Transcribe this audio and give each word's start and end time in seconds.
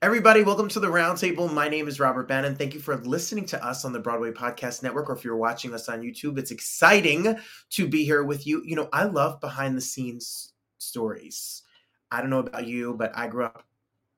Everybody, 0.00 0.44
welcome 0.44 0.68
to 0.68 0.78
the 0.78 0.86
roundtable. 0.86 1.52
My 1.52 1.68
name 1.68 1.88
is 1.88 1.98
Robert 1.98 2.28
Bannon. 2.28 2.54
Thank 2.54 2.72
you 2.72 2.78
for 2.78 2.96
listening 2.98 3.46
to 3.46 3.66
us 3.66 3.84
on 3.84 3.92
the 3.92 3.98
Broadway 3.98 4.30
Podcast 4.30 4.84
Network, 4.84 5.10
or 5.10 5.16
if 5.16 5.24
you're 5.24 5.36
watching 5.36 5.74
us 5.74 5.88
on 5.88 6.02
YouTube, 6.02 6.38
it's 6.38 6.52
exciting 6.52 7.36
to 7.70 7.88
be 7.88 8.04
here 8.04 8.22
with 8.22 8.46
you. 8.46 8.62
You 8.64 8.76
know, 8.76 8.88
I 8.92 9.06
love 9.06 9.40
behind 9.40 9.76
the 9.76 9.80
scenes 9.80 10.52
stories. 10.78 11.64
I 12.12 12.20
don't 12.20 12.30
know 12.30 12.38
about 12.38 12.68
you, 12.68 12.94
but 12.94 13.10
I 13.18 13.26
grew 13.26 13.46
up 13.46 13.64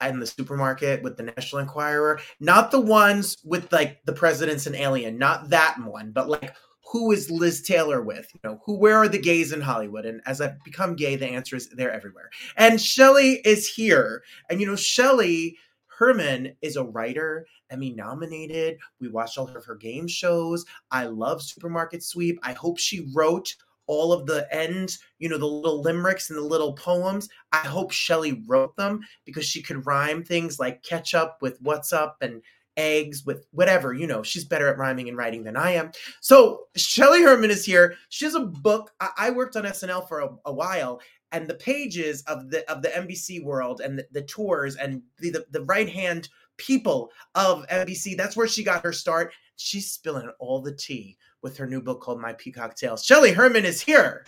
in 0.03 0.21
the 0.21 0.27
supermarket 0.27 1.03
with 1.03 1.17
the 1.17 1.23
National 1.23 1.63
Enquirer, 1.63 2.21
not 2.41 2.71
the 2.71 2.81
ones 2.81 3.39
with 3.43 3.73
like 3.73 4.05
the 4.05 4.13
president's 4.13 4.67
an 4.67 4.75
alien, 4.75 5.17
not 5.17 5.49
that 5.49 5.79
one, 5.83 6.13
but 6.13 6.29
like 6.29 6.55
who 6.93 7.11
is 7.11 7.31
Liz 7.31 7.63
Taylor 7.63 8.03
with? 8.03 8.29
You 8.35 8.41
know, 8.45 8.61
who 8.67 8.77
where 8.77 8.99
are 8.99 9.09
the 9.09 9.19
gays 9.19 9.51
in 9.51 9.63
Hollywood? 9.63 10.05
And 10.05 10.21
as 10.27 10.43
I've 10.43 10.63
become 10.63 10.95
gay, 10.95 11.17
the 11.17 11.27
answer 11.27 11.57
is 11.57 11.71
they're 11.71 11.91
everywhere. 11.91 12.29
And 12.59 12.79
Shelley 12.79 13.41
is 13.47 13.67
here. 13.67 14.23
And 14.51 14.61
you 14.61 14.67
know, 14.67 14.77
Shelley 14.77 15.57
Herman 16.01 16.57
is 16.63 16.77
a 16.77 16.83
writer, 16.83 17.47
Emmy 17.69 17.91
nominated. 17.91 18.79
We 19.01 19.09
watched 19.09 19.37
all 19.37 19.55
of 19.55 19.65
her 19.67 19.75
game 19.75 20.09
shows. 20.09 20.65
I 20.91 21.05
love 21.05 21.43
Supermarket 21.43 22.03
Sweep. 22.03 22.41
I 22.43 22.55
hope 22.55 22.79
she 22.79 23.07
wrote 23.15 23.55
all 23.87 24.11
of 24.11 24.25
the 24.25 24.49
end, 24.51 24.97
you 25.19 25.29
know, 25.29 25.37
the 25.37 25.45
little 25.45 25.83
limericks 25.83 26.31
and 26.31 26.39
the 26.39 26.43
little 26.43 26.73
poems. 26.73 27.29
I 27.53 27.59
hope 27.59 27.91
Shelley 27.91 28.43
wrote 28.47 28.75
them 28.77 29.01
because 29.27 29.45
she 29.45 29.61
could 29.61 29.85
rhyme 29.85 30.25
things 30.25 30.59
like 30.59 30.83
ketchup 30.83 31.37
with 31.43 31.61
what's 31.61 31.93
up 31.93 32.17
and 32.23 32.41
eggs 32.79 33.27
with 33.27 33.47
whatever, 33.51 33.93
you 33.93 34.07
know, 34.07 34.23
she's 34.23 34.45
better 34.45 34.69
at 34.69 34.79
rhyming 34.79 35.09
and 35.09 35.19
writing 35.19 35.43
than 35.43 35.57
I 35.57 35.73
am. 35.73 35.91
So 36.23 36.69
Shelley 36.77 37.23
Herman 37.23 37.51
is 37.51 37.67
here. 37.67 37.97
She 38.09 38.25
has 38.25 38.35
a 38.35 38.41
book. 38.41 38.91
I, 39.01 39.11
I 39.19 39.31
worked 39.33 39.57
on 39.57 39.65
SNL 39.65 40.09
for 40.09 40.21
a, 40.21 40.31
a 40.47 40.53
while 40.53 41.03
and 41.33 41.47
the 41.47 41.55
pages 41.55 42.23
of 42.23 42.51
the 42.51 42.69
of 42.71 42.83
the 42.83 42.89
NBC 42.89 43.43
world 43.43 43.81
and 43.81 43.99
the, 43.99 44.07
the 44.13 44.23
tours 44.23 44.77
and 44.77 45.03
the, 45.19 45.31
the, 45.31 45.47
the 45.51 45.65
right 45.65 45.89
hand 45.89 46.29
people 46.57 47.11
of 47.35 47.67
NBC. 47.69 48.17
That's 48.17 48.37
where 48.37 48.49
she 48.49 48.63
got 48.63 48.85
her 48.85 48.93
start. 48.93 49.33
She's 49.57 49.91
spilling 49.91 50.31
all 50.39 50.61
the 50.61 50.75
tea 50.75 51.17
with 51.43 51.57
her 51.57 51.67
new 51.67 51.81
book 51.81 52.01
called 52.01 52.21
My 52.21 52.33
Peacock 52.35 52.77
Tales. 52.77 53.05
Shelley 53.05 53.33
Herman 53.33 53.65
is 53.65 53.81
here. 53.81 54.25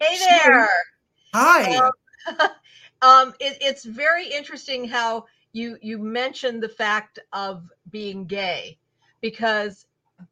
Hey 0.00 0.16
there. 0.18 0.68
Hi. 1.34 1.76
Um, 1.76 1.90
um, 3.02 3.34
it, 3.40 3.58
it's 3.60 3.84
very 3.84 4.28
interesting 4.28 4.88
how 4.88 5.26
you 5.52 5.78
you 5.82 5.98
mentioned 5.98 6.62
the 6.62 6.68
fact 6.68 7.18
of 7.32 7.70
being 7.90 8.24
gay 8.24 8.78
because 9.20 9.86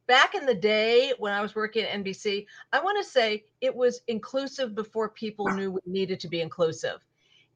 back 0.06 0.34
in 0.34 0.46
the 0.46 0.54
day 0.54 1.12
when 1.18 1.32
I 1.32 1.40
was 1.40 1.54
working 1.54 1.84
at 1.84 2.04
NBC, 2.04 2.46
I 2.72 2.80
want 2.80 2.98
to 2.98 3.08
say 3.08 3.44
it 3.60 3.74
was 3.74 4.00
inclusive 4.08 4.74
before 4.74 5.08
people 5.08 5.48
knew 5.48 5.72
we 5.72 5.80
needed 5.86 6.20
to 6.20 6.28
be 6.28 6.40
inclusive. 6.40 7.04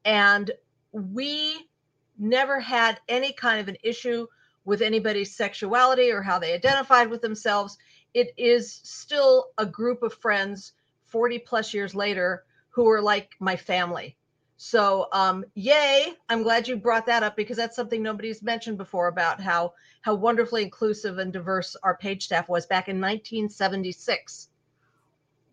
And 0.05 0.51
we 0.91 1.69
never 2.17 2.59
had 2.59 2.99
any 3.09 3.33
kind 3.33 3.59
of 3.59 3.67
an 3.67 3.77
issue 3.83 4.27
with 4.65 4.81
anybody's 4.81 5.35
sexuality 5.35 6.11
or 6.11 6.21
how 6.21 6.37
they 6.39 6.53
identified 6.53 7.09
with 7.09 7.21
themselves. 7.21 7.77
It 8.13 8.31
is 8.37 8.81
still 8.83 9.47
a 9.57 9.65
group 9.65 10.03
of 10.03 10.13
friends 10.13 10.73
40 11.05 11.39
plus 11.39 11.73
years 11.73 11.95
later 11.95 12.45
who 12.69 12.89
are 12.89 13.01
like 13.01 13.35
my 13.39 13.55
family. 13.55 14.17
So, 14.63 15.07
um, 15.11 15.43
yay! 15.55 16.13
I'm 16.29 16.43
glad 16.43 16.67
you 16.67 16.77
brought 16.77 17.07
that 17.07 17.23
up 17.23 17.35
because 17.35 17.57
that's 17.57 17.75
something 17.75 18.03
nobody's 18.03 18.43
mentioned 18.43 18.77
before 18.77 19.07
about 19.07 19.41
how 19.41 19.73
how 20.01 20.13
wonderfully 20.13 20.61
inclusive 20.61 21.17
and 21.17 21.33
diverse 21.33 21.75
our 21.81 21.97
page 21.97 22.25
staff 22.25 22.47
was 22.47 22.67
back 22.67 22.87
in 22.87 23.01
1976. 23.01 24.49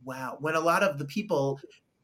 Wow, 0.05 0.37
when 0.41 0.57
a 0.57 0.61
lot 0.61 0.83
of 0.83 0.99
the 0.99 1.07
people 1.07 1.59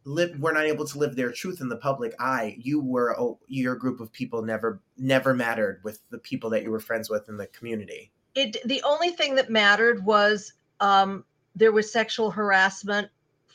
live 0.04 0.40
were 0.40 0.54
not 0.54 0.64
able 0.64 0.86
to 0.86 0.98
live 0.98 1.14
their 1.14 1.30
truth 1.30 1.60
in 1.60 1.68
the 1.68 1.76
public 1.76 2.14
eye, 2.18 2.56
you 2.58 2.80
were 2.80 3.14
oh, 3.20 3.38
your 3.48 3.76
group 3.76 4.00
of 4.00 4.10
people 4.10 4.40
never 4.40 4.80
never 4.96 5.34
mattered 5.34 5.82
with 5.84 6.00
the 6.08 6.18
people 6.18 6.48
that 6.48 6.62
you 6.62 6.70
were 6.70 6.80
friends 6.80 7.10
with 7.10 7.28
in 7.28 7.36
the 7.36 7.48
community. 7.48 8.10
It 8.34 8.56
the 8.64 8.82
only 8.82 9.10
thing 9.10 9.34
that 9.34 9.50
mattered 9.50 10.02
was 10.06 10.54
um, 10.80 11.26
there 11.54 11.70
was 11.70 11.92
sexual 11.92 12.30
harassment 12.30 13.10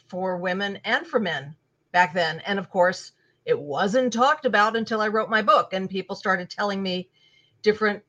for 0.07 0.37
women 0.37 0.77
and 0.85 1.07
for 1.07 1.19
men 1.19 1.55
back 1.91 2.13
then, 2.13 2.43
and 2.45 2.59
of 2.59 2.69
course 2.69 3.13
it 3.49 3.59
wasn't 3.59 4.13
talked 4.13 4.45
about 4.45 4.75
until 4.75 5.01
I 5.01 5.07
wrote 5.07 5.29
my 5.29 5.41
book, 5.41 5.73
and 5.73 5.89
people 5.89 6.15
started 6.15 6.49
telling 6.51 6.83
me 6.83 7.09
different 7.63 8.03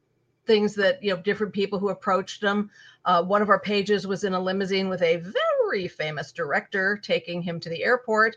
things 0.47 0.75
that 0.75 1.03
you 1.03 1.11
know 1.15 1.23
different 1.23 1.55
people 1.55 1.79
who 1.79 1.89
approached 1.89 2.43
them. 2.43 2.71
Uh, 3.07 3.23
one 3.23 3.41
of 3.41 3.49
our 3.49 3.59
pages 3.59 4.07
was 4.07 4.25
in 4.25 4.35
a 4.35 4.41
limousine 4.41 4.91
with 4.91 5.01
a 5.01 5.17
very 5.17 5.89
famous 5.89 6.31
director 6.31 7.01
taking 7.03 7.41
him 7.41 7.59
to 7.59 7.71
the 7.71 7.83
airport, 7.83 8.37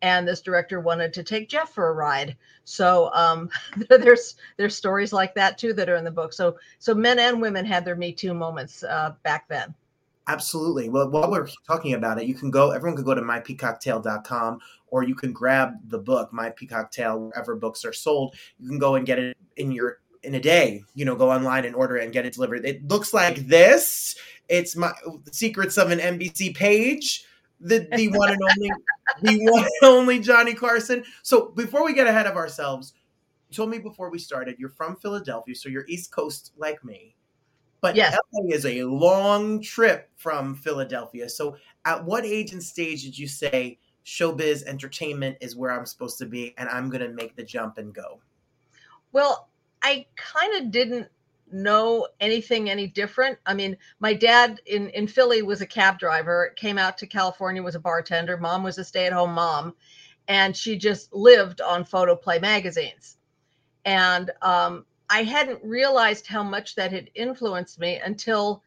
and 0.00 0.28
this 0.28 0.42
director 0.42 0.78
wanted 0.78 1.12
to 1.12 1.24
take 1.24 1.48
Jeff 1.48 1.72
for 1.72 1.88
a 1.88 1.92
ride. 1.92 2.36
So 2.62 3.10
um, 3.12 3.50
there's 3.88 4.36
there's 4.56 4.76
stories 4.76 5.12
like 5.12 5.34
that 5.34 5.58
too 5.58 5.72
that 5.72 5.88
are 5.88 5.96
in 5.96 6.04
the 6.04 6.10
book. 6.12 6.32
So 6.32 6.56
so 6.78 6.94
men 6.94 7.18
and 7.18 7.42
women 7.42 7.66
had 7.66 7.84
their 7.84 7.96
Me 7.96 8.12
Too 8.12 8.32
moments 8.32 8.84
uh, 8.84 9.14
back 9.24 9.48
then. 9.48 9.74
Absolutely. 10.26 10.88
Well, 10.88 11.10
while 11.10 11.30
we're 11.30 11.48
talking 11.66 11.92
about 11.94 12.18
it, 12.18 12.26
you 12.26 12.34
can 12.34 12.50
go, 12.50 12.70
everyone 12.70 12.96
can 12.96 13.04
go 13.04 13.14
to 13.14 13.20
mypeacocktale.com 13.20 14.58
or 14.88 15.02
you 15.02 15.14
can 15.14 15.32
grab 15.32 15.74
the 15.88 15.98
book, 15.98 16.32
My 16.32 16.50
Peacock 16.50 16.90
Tale, 16.90 17.18
wherever 17.18 17.54
books 17.56 17.84
are 17.84 17.92
sold. 17.92 18.34
You 18.58 18.68
can 18.68 18.78
go 18.78 18.94
and 18.94 19.04
get 19.04 19.18
it 19.18 19.36
in 19.56 19.70
your 19.70 19.98
in 20.22 20.34
a 20.34 20.40
day, 20.40 20.82
you 20.94 21.04
know, 21.04 21.14
go 21.14 21.30
online 21.30 21.66
and 21.66 21.74
order 21.74 21.98
it 21.98 22.04
and 22.04 22.12
get 22.12 22.24
it 22.24 22.32
delivered. 22.32 22.64
It 22.64 22.88
looks 22.88 23.12
like 23.12 23.46
this. 23.46 24.16
It's 24.48 24.74
my 24.74 24.92
secrets 25.30 25.76
of 25.76 25.90
an 25.90 25.98
NBC 25.98 26.54
page. 26.54 27.26
The 27.60 27.86
the 27.94 28.08
one 28.08 28.30
and 28.30 28.40
only 28.42 28.70
the 29.22 29.38
one 29.50 29.62
and 29.62 29.70
only 29.82 30.18
Johnny 30.20 30.54
Carson. 30.54 31.04
So 31.22 31.50
before 31.50 31.84
we 31.84 31.92
get 31.92 32.06
ahead 32.06 32.26
of 32.26 32.36
ourselves, 32.36 32.94
you 33.50 33.56
told 33.56 33.70
me 33.70 33.78
before 33.78 34.10
we 34.10 34.18
started, 34.18 34.56
you're 34.58 34.70
from 34.70 34.96
Philadelphia, 34.96 35.54
so 35.54 35.68
you're 35.68 35.86
East 35.86 36.10
Coast 36.10 36.52
like 36.56 36.82
me. 36.84 37.14
But 37.84 37.96
Yes. 37.96 38.16
LA 38.32 38.54
is 38.54 38.64
a 38.64 38.82
long 38.84 39.60
trip 39.60 40.08
from 40.16 40.54
Philadelphia. 40.54 41.28
So 41.28 41.58
at 41.84 42.02
what 42.02 42.24
age 42.24 42.52
and 42.52 42.62
stage 42.62 43.02
did 43.02 43.18
you 43.18 43.28
say 43.28 43.78
showbiz 44.06 44.62
entertainment 44.62 45.36
is 45.42 45.54
where 45.54 45.70
I'm 45.70 45.84
supposed 45.84 46.16
to 46.20 46.24
be 46.24 46.54
and 46.56 46.66
I'm 46.70 46.88
gonna 46.88 47.10
make 47.10 47.36
the 47.36 47.42
jump 47.42 47.76
and 47.76 47.92
go? 47.92 48.22
Well, 49.12 49.50
I 49.82 50.06
kind 50.16 50.64
of 50.64 50.70
didn't 50.70 51.08
know 51.52 52.08
anything 52.20 52.70
any 52.70 52.86
different. 52.86 53.38
I 53.44 53.52
mean, 53.52 53.76
my 54.00 54.14
dad 54.14 54.62
in 54.64 54.88
in 54.88 55.06
Philly 55.06 55.42
was 55.42 55.60
a 55.60 55.66
cab 55.66 55.98
driver, 55.98 56.54
came 56.56 56.78
out 56.78 56.96
to 56.96 57.06
California 57.06 57.62
was 57.62 57.74
a 57.74 57.80
bartender, 57.80 58.38
mom 58.38 58.62
was 58.62 58.78
a 58.78 58.84
stay-at-home 58.84 59.34
mom, 59.34 59.74
and 60.26 60.56
she 60.56 60.78
just 60.78 61.12
lived 61.12 61.60
on 61.60 61.84
photoplay 61.84 62.38
magazines. 62.38 63.18
And 63.84 64.30
um, 64.40 64.86
I 65.14 65.22
hadn't 65.22 65.62
realized 65.62 66.26
how 66.26 66.42
much 66.42 66.74
that 66.74 66.90
had 66.90 67.08
influenced 67.14 67.78
me 67.78 68.00
until 68.04 68.62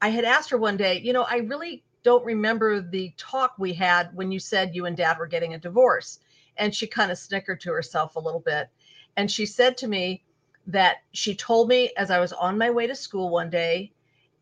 I 0.00 0.08
had 0.10 0.24
asked 0.24 0.50
her 0.50 0.58
one 0.58 0.76
day, 0.76 1.00
you 1.00 1.12
know, 1.12 1.26
I 1.28 1.38
really 1.38 1.82
don't 2.04 2.24
remember 2.24 2.80
the 2.80 3.12
talk 3.16 3.54
we 3.58 3.72
had 3.72 4.14
when 4.14 4.30
you 4.30 4.38
said 4.38 4.74
you 4.74 4.86
and 4.86 4.96
dad 4.96 5.18
were 5.18 5.26
getting 5.26 5.54
a 5.54 5.58
divorce. 5.58 6.20
And 6.56 6.72
she 6.72 6.86
kind 6.86 7.10
of 7.10 7.18
snickered 7.18 7.60
to 7.62 7.72
herself 7.72 8.14
a 8.14 8.20
little 8.20 8.38
bit. 8.38 8.68
And 9.16 9.28
she 9.28 9.46
said 9.46 9.76
to 9.78 9.88
me, 9.88 10.22
that 10.66 10.98
she 11.12 11.34
told 11.34 11.68
me 11.68 11.92
as 11.96 12.10
I 12.10 12.20
was 12.20 12.32
on 12.32 12.56
my 12.56 12.70
way 12.70 12.86
to 12.86 12.94
school 12.94 13.28
one 13.28 13.50
day 13.50 13.92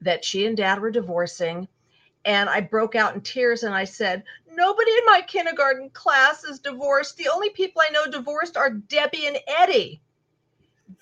that 0.03 0.25
she 0.25 0.47
and 0.47 0.57
dad 0.57 0.81
were 0.81 0.91
divorcing. 0.91 1.67
And 2.27 2.51
I 2.51 2.61
broke 2.61 2.95
out 2.95 3.15
in 3.15 3.23
tears 3.23 3.63
and 3.63 3.75
I 3.75 3.85
said, 3.85 4.23
Nobody 4.51 4.91
in 4.93 5.07
my 5.07 5.23
kindergarten 5.27 5.89
class 5.91 6.45
is 6.45 6.61
divorced. 6.61 7.17
The 7.17 7.31
only 7.31 7.49
people 7.51 7.81
I 7.81 7.91
know 7.91 8.07
divorced 8.07 8.59
are 8.59 8.71
Debbie 8.71 9.27
and 9.27 9.39
Eddie. 9.49 10.02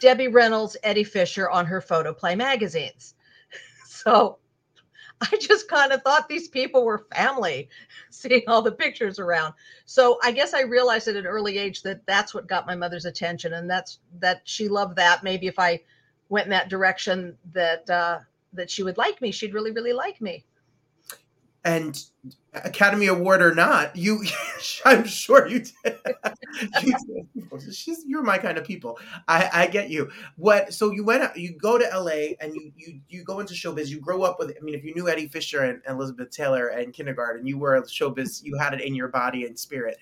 Debbie 0.00 0.28
Reynolds, 0.28 0.76
Eddie 0.82 1.04
Fisher 1.04 1.48
on 1.50 1.66
her 1.66 1.80
photoplay 1.80 2.34
magazines. 2.34 3.14
So 3.86 4.38
I 5.20 5.36
just 5.38 5.68
kind 5.68 5.92
of 5.92 6.02
thought 6.02 6.26
these 6.26 6.48
people 6.48 6.86
were 6.86 7.04
family, 7.14 7.68
seeing 8.10 8.42
all 8.48 8.62
the 8.62 8.72
pictures 8.72 9.18
around. 9.18 9.52
So 9.84 10.18
I 10.22 10.32
guess 10.32 10.54
I 10.54 10.62
realized 10.62 11.06
at 11.08 11.16
an 11.16 11.26
early 11.26 11.58
age 11.58 11.82
that 11.82 12.06
that's 12.06 12.32
what 12.32 12.46
got 12.46 12.66
my 12.66 12.74
mother's 12.74 13.04
attention, 13.04 13.52
and 13.52 13.68
that's 13.68 13.98
that 14.20 14.40
she 14.44 14.68
loved 14.68 14.96
that. 14.96 15.22
Maybe 15.22 15.48
if 15.48 15.58
I 15.58 15.82
went 16.30 16.46
in 16.46 16.50
that 16.50 16.70
direction, 16.70 17.36
that 17.52 17.90
uh, 17.90 18.20
that 18.54 18.70
she 18.70 18.82
would 18.82 18.96
like 18.96 19.20
me. 19.20 19.32
She'd 19.32 19.52
really, 19.52 19.72
really 19.72 19.92
like 19.92 20.18
me 20.22 20.44
and 21.64 22.02
Academy 22.54 23.06
Award 23.06 23.42
or 23.42 23.54
not, 23.54 23.94
you, 23.94 24.22
I'm 24.84 25.04
sure 25.04 25.46
you 25.46 25.60
did. 25.84 25.98
you, 26.82 26.94
she's, 27.72 28.04
you're 28.06 28.22
my 28.22 28.38
kind 28.38 28.58
of 28.58 28.64
people. 28.64 28.98
I, 29.28 29.50
I 29.52 29.66
get 29.66 29.90
you. 29.90 30.10
What? 30.36 30.72
So 30.72 30.90
you 30.90 31.04
went, 31.04 31.22
out, 31.22 31.36
you 31.36 31.56
go 31.56 31.78
to 31.78 31.84
LA 31.84 32.34
and 32.40 32.54
you, 32.54 32.72
you, 32.76 33.00
you 33.08 33.24
go 33.24 33.40
into 33.40 33.54
showbiz. 33.54 33.88
You 33.88 34.00
grow 34.00 34.22
up 34.22 34.38
with. 34.38 34.50
I 34.58 34.64
mean, 34.64 34.74
if 34.74 34.84
you 34.84 34.94
knew 34.94 35.08
Eddie 35.08 35.28
Fisher 35.28 35.62
and, 35.62 35.82
and 35.86 35.96
Elizabeth 35.96 36.30
Taylor 36.30 36.68
and 36.68 36.92
kindergarten, 36.92 37.46
you 37.46 37.58
were 37.58 37.76
a 37.76 37.82
showbiz. 37.82 38.42
You 38.42 38.56
had 38.56 38.74
it 38.74 38.80
in 38.80 38.94
your 38.94 39.08
body 39.08 39.44
and 39.44 39.58
spirit. 39.58 39.96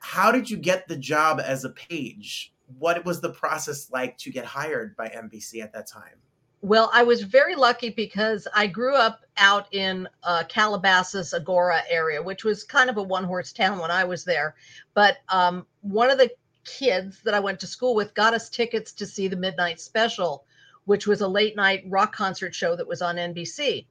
How 0.00 0.30
did 0.30 0.50
you 0.50 0.58
get 0.58 0.86
the 0.86 0.96
job 0.96 1.40
as 1.40 1.64
a 1.64 1.70
page? 1.70 2.52
What 2.78 3.04
was 3.04 3.20
the 3.20 3.30
process 3.30 3.90
like 3.90 4.18
to 4.18 4.30
get 4.30 4.44
hired 4.44 4.96
by 4.96 5.08
NBC 5.08 5.62
at 5.62 5.72
that 5.72 5.86
time? 5.86 6.20
Well, 6.64 6.88
I 6.94 7.02
was 7.02 7.20
very 7.20 7.56
lucky 7.56 7.90
because 7.90 8.48
I 8.54 8.66
grew 8.68 8.96
up 8.96 9.20
out 9.36 9.66
in 9.74 10.08
uh, 10.22 10.44
Calabasas, 10.48 11.34
Agoura 11.34 11.82
area, 11.90 12.22
which 12.22 12.42
was 12.42 12.64
kind 12.64 12.88
of 12.88 12.96
a 12.96 13.02
one 13.02 13.24
horse 13.24 13.52
town 13.52 13.78
when 13.78 13.90
I 13.90 14.04
was 14.04 14.24
there. 14.24 14.54
But 14.94 15.18
um, 15.28 15.66
one 15.82 16.08
of 16.08 16.16
the 16.16 16.30
kids 16.64 17.20
that 17.24 17.34
I 17.34 17.38
went 17.38 17.60
to 17.60 17.66
school 17.66 17.94
with 17.94 18.14
got 18.14 18.32
us 18.32 18.48
tickets 18.48 18.92
to 18.92 19.04
see 19.04 19.28
the 19.28 19.36
Midnight 19.36 19.78
Special, 19.78 20.46
which 20.86 21.06
was 21.06 21.20
a 21.20 21.28
late 21.28 21.54
night 21.54 21.84
rock 21.86 22.16
concert 22.16 22.54
show 22.54 22.74
that 22.76 22.88
was 22.88 23.02
on 23.02 23.16
NBC. 23.16 23.84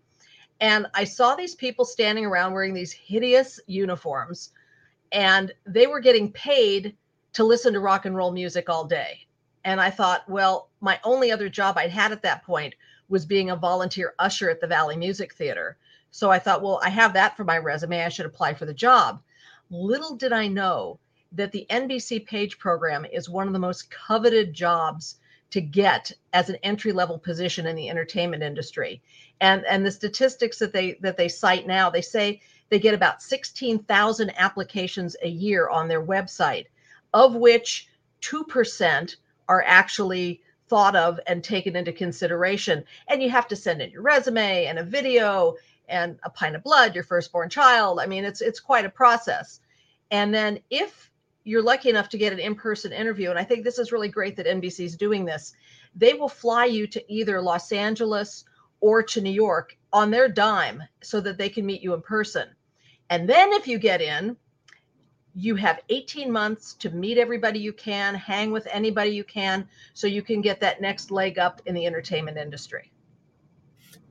And 0.60 0.88
I 0.96 1.04
saw 1.04 1.36
these 1.36 1.54
people 1.54 1.86
standing 1.86 2.26
around 2.26 2.54
wearing 2.54 2.74
these 2.74 2.92
hideous 2.92 3.60
uniforms, 3.68 4.50
and 5.12 5.54
they 5.68 5.86
were 5.86 6.00
getting 6.00 6.32
paid 6.32 6.96
to 7.34 7.44
listen 7.44 7.74
to 7.74 7.80
rock 7.80 8.08
and 8.08 8.16
roll 8.16 8.32
music 8.32 8.68
all 8.68 8.86
day. 8.86 9.28
And 9.66 9.80
I 9.80 9.90
thought, 9.90 10.28
well, 10.30 10.70
my 10.82 11.00
only 11.04 11.32
other 11.32 11.50
job 11.50 11.78
I'd 11.78 11.92
had 11.92 12.12
at 12.12 12.22
that 12.24 12.44
point 12.44 12.76
was 13.10 13.26
being 13.26 13.50
a 13.50 13.56
volunteer 13.56 14.14
usher 14.20 14.50
at 14.50 14.60
the 14.60 14.68
Valley 14.68 14.96
Music 14.96 15.34
Theater. 15.34 15.78
So 16.12 16.30
I 16.30 16.40
thought, 16.40 16.62
well, 16.62 16.80
I 16.84 16.90
have 16.90 17.14
that 17.14 17.36
for 17.38 17.44
my 17.44 17.58
resume. 17.58 18.04
I 18.04 18.10
should 18.10 18.26
apply 18.26 18.54
for 18.54 18.66
the 18.66 18.74
job. 18.74 19.22
Little 19.70 20.16
did 20.16 20.34
I 20.34 20.48
know 20.48 21.00
that 21.32 21.52
the 21.52 21.66
NBC 21.70 22.26
Page 22.26 22.60
program 22.60 23.06
is 23.06 23.30
one 23.30 23.48
of 23.48 23.54
the 23.54 23.60
most 23.60 23.90
coveted 23.90 24.54
jobs 24.54 25.18
to 25.50 25.62
get 25.62 26.12
as 26.34 26.50
an 26.50 26.58
entry 26.64 26.92
level 26.92 27.18
position 27.18 27.68
in 27.68 27.76
the 27.76 27.90
entertainment 27.90 28.44
industry. 28.44 29.02
And 29.40 29.66
and 29.66 29.86
the 29.86 29.92
statistics 29.92 30.60
that 30.60 30.74
they 30.74 30.94
that 31.02 31.18
they 31.18 31.28
cite 31.28 31.68
now, 31.68 31.90
they 31.90 32.02
say 32.02 32.42
they 32.70 32.80
get 32.80 32.96
about 32.96 33.22
16,000 33.22 34.32
applications 34.38 35.16
a 35.22 35.28
year 35.28 35.70
on 35.70 35.88
their 35.88 36.04
website, 36.04 36.66
of 37.14 37.36
which 37.36 37.88
2% 38.22 39.16
are 39.48 39.64
actually 39.66 40.42
thought 40.68 40.96
of 40.96 41.20
and 41.28 41.44
taken 41.44 41.76
into 41.76 41.92
consideration. 41.92 42.84
And 43.08 43.22
you 43.22 43.30
have 43.30 43.48
to 43.50 43.56
send 43.56 43.82
in 43.82 43.92
your 43.92 44.02
resume 44.02 44.66
and 44.66 44.80
a 44.80 44.84
video 44.84 45.56
and 45.88 46.20
a 46.24 46.30
pint 46.30 46.56
of 46.56 46.64
blood, 46.64 46.96
your 46.96 47.04
firstborn 47.04 47.50
child. 47.50 48.00
I 48.00 48.06
mean, 48.06 48.26
it's 48.26 48.42
it's 48.42 48.60
quite 48.60 48.86
a 48.86 48.90
process. 48.90 49.60
And 50.12 50.34
then 50.34 50.60
if 50.70 51.12
you're 51.44 51.62
lucky 51.62 51.90
enough 51.90 52.10
to 52.10 52.18
get 52.18 52.34
an 52.34 52.40
in-person 52.40 52.94
interview, 52.94 53.30
and 53.30 53.38
I 53.40 53.44
think 53.44 53.64
this 53.64 53.80
is 53.80 53.92
really 53.92 54.08
great 54.08 54.38
that 54.38 54.46
NBC 54.46 54.86
is 54.86 54.96
doing 54.96 55.26
this, 55.26 55.54
they 55.96 56.14
will 56.14 56.30
fly 56.30 56.66
you 56.66 56.88
to 56.88 57.14
either 57.14 57.42
Los 57.42 57.72
Angeles 57.72 58.46
or 58.80 59.04
to 59.04 59.22
New 59.22 59.32
York 59.32 59.78
on 59.92 60.10
their 60.10 60.28
dime 60.28 60.84
so 61.02 61.20
that 61.22 61.38
they 61.38 61.50
can 61.50 61.66
meet 61.66 61.82
you 61.82 61.94
in 61.94 62.02
person. 62.02 62.48
And 63.10 63.30
then 63.30 63.52
if 63.54 63.68
you 63.68 63.78
get 63.78 64.02
in, 64.02 64.38
you 65.36 65.56
have 65.56 65.80
18 65.90 66.32
months 66.32 66.74
to 66.76 66.90
meet 66.92 67.18
everybody 67.18 67.60
you 67.60 67.74
can, 67.74 68.16
hang 68.16 68.52
with 68.52 68.68
anybody 68.72 69.12
you 69.12 69.24
can, 69.24 69.68
so 69.94 70.08
you 70.08 70.22
can 70.22 70.42
get 70.42 70.60
that 70.60 70.82
next 70.82 71.12
leg 71.12 71.40
up 71.40 71.62
in 71.66 71.74
the 71.74 71.86
entertainment 71.86 72.38
industry. 72.38 72.92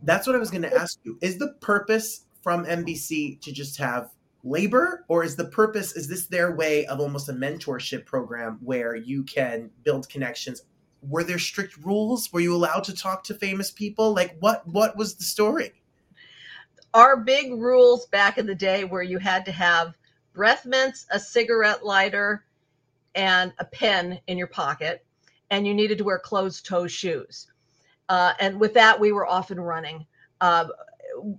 That's 0.02 0.26
what 0.26 0.34
I 0.34 0.38
was 0.38 0.50
going 0.50 0.62
to 0.62 0.74
ask 0.74 0.98
you. 1.04 1.18
Is 1.20 1.38
the 1.38 1.54
purpose 1.60 2.26
from 2.42 2.66
NBC 2.66 3.40
to 3.40 3.52
just 3.52 3.76
have 3.78 4.10
labor, 4.42 5.04
or 5.06 5.22
is 5.22 5.36
the 5.36 5.44
purpose, 5.44 5.92
is 5.92 6.08
this 6.08 6.26
their 6.26 6.56
way 6.56 6.86
of 6.86 7.00
almost 7.00 7.28
a 7.28 7.32
mentorship 7.32 8.04
program 8.04 8.58
where 8.60 8.96
you 8.96 9.22
can 9.22 9.70
build 9.84 10.08
connections? 10.08 10.62
Were 11.02 11.22
there 11.22 11.38
strict 11.38 11.76
rules? 11.78 12.32
Were 12.32 12.40
you 12.40 12.54
allowed 12.54 12.84
to 12.84 12.94
talk 12.94 13.22
to 13.24 13.34
famous 13.34 13.70
people? 13.70 14.12
Like 14.12 14.36
what 14.40 14.66
what 14.66 14.96
was 14.96 15.14
the 15.14 15.24
story? 15.24 15.72
Our 16.94 17.16
big 17.16 17.52
rules 17.52 18.06
back 18.06 18.38
in 18.38 18.46
the 18.46 18.54
day 18.54 18.84
where 18.84 19.02
you 19.02 19.18
had 19.18 19.44
to 19.46 19.52
have 19.52 19.96
breath 20.32 20.66
mints, 20.66 21.06
a 21.10 21.18
cigarette 21.18 21.84
lighter, 21.84 22.44
and 23.14 23.52
a 23.58 23.64
pen 23.64 24.18
in 24.26 24.38
your 24.38 24.46
pocket, 24.46 25.04
and 25.50 25.66
you 25.66 25.74
needed 25.74 25.98
to 25.98 26.04
wear 26.04 26.18
closed 26.18 26.64
toe 26.64 26.86
shoes. 26.86 27.46
Uh, 28.08 28.32
and 28.40 28.58
with 28.58 28.74
that, 28.74 28.98
we 28.98 29.12
were 29.12 29.26
often 29.26 29.60
running. 29.60 30.06
Uh, 30.40 30.66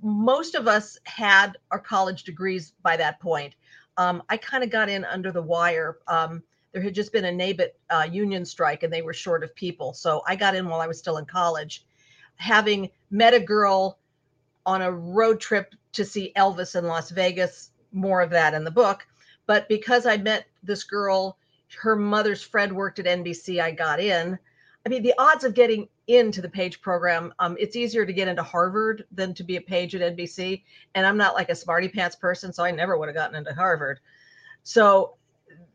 most 0.01 0.55
of 0.55 0.67
us 0.67 0.97
had 1.03 1.57
our 1.71 1.79
college 1.79 2.23
degrees 2.23 2.73
by 2.83 2.95
that 2.97 3.19
point. 3.19 3.55
Um, 3.97 4.23
I 4.29 4.37
kind 4.37 4.63
of 4.63 4.69
got 4.69 4.89
in 4.89 5.05
under 5.05 5.31
the 5.31 5.41
wire. 5.41 5.99
Um, 6.07 6.43
there 6.71 6.81
had 6.81 6.95
just 6.95 7.11
been 7.11 7.25
a 7.25 7.31
NABET 7.31 7.69
uh, 7.89 8.07
union 8.09 8.45
strike, 8.45 8.83
and 8.83 8.91
they 8.91 9.01
were 9.01 9.13
short 9.13 9.43
of 9.43 9.53
people. 9.55 9.93
So 9.93 10.23
I 10.27 10.35
got 10.35 10.55
in 10.55 10.67
while 10.67 10.81
I 10.81 10.87
was 10.87 10.97
still 10.97 11.17
in 11.17 11.25
college. 11.25 11.85
Having 12.37 12.89
met 13.11 13.33
a 13.33 13.39
girl 13.39 13.99
on 14.65 14.81
a 14.81 14.91
road 14.91 15.39
trip 15.39 15.75
to 15.91 16.05
see 16.05 16.31
Elvis 16.35 16.75
in 16.75 16.85
Las 16.87 17.11
Vegas 17.11 17.71
more 17.93 18.21
of 18.21 18.29
that 18.31 18.53
in 18.53 18.63
the 18.63 18.71
book. 18.71 19.05
But 19.45 19.67
because 19.69 20.05
I 20.05 20.17
met 20.17 20.45
this 20.63 20.83
girl, 20.83 21.37
her 21.81 21.95
mother's 21.95 22.43
friend 22.43 22.75
worked 22.75 22.99
at 22.99 23.05
NBC, 23.05 23.61
I 23.61 23.71
got 23.71 23.99
in. 23.99 24.37
I 24.85 24.89
mean, 24.89 25.03
the 25.03 25.13
odds 25.17 25.43
of 25.43 25.53
getting 25.53 25.87
into 26.07 26.41
the 26.41 26.49
page 26.49 26.81
program, 26.81 27.33
um, 27.39 27.55
it's 27.59 27.75
easier 27.75 28.05
to 28.05 28.13
get 28.13 28.27
into 28.27 28.43
Harvard 28.43 29.05
than 29.11 29.33
to 29.35 29.43
be 29.43 29.55
a 29.55 29.61
page 29.61 29.95
at 29.95 30.15
NBC. 30.15 30.63
And 30.95 31.05
I'm 31.05 31.17
not 31.17 31.35
like 31.35 31.49
a 31.49 31.55
smarty 31.55 31.87
pants 31.87 32.15
person, 32.15 32.51
so 32.51 32.63
I 32.63 32.71
never 32.71 32.97
would 32.97 33.07
have 33.07 33.15
gotten 33.15 33.35
into 33.35 33.53
Harvard. 33.53 33.99
So 34.63 35.15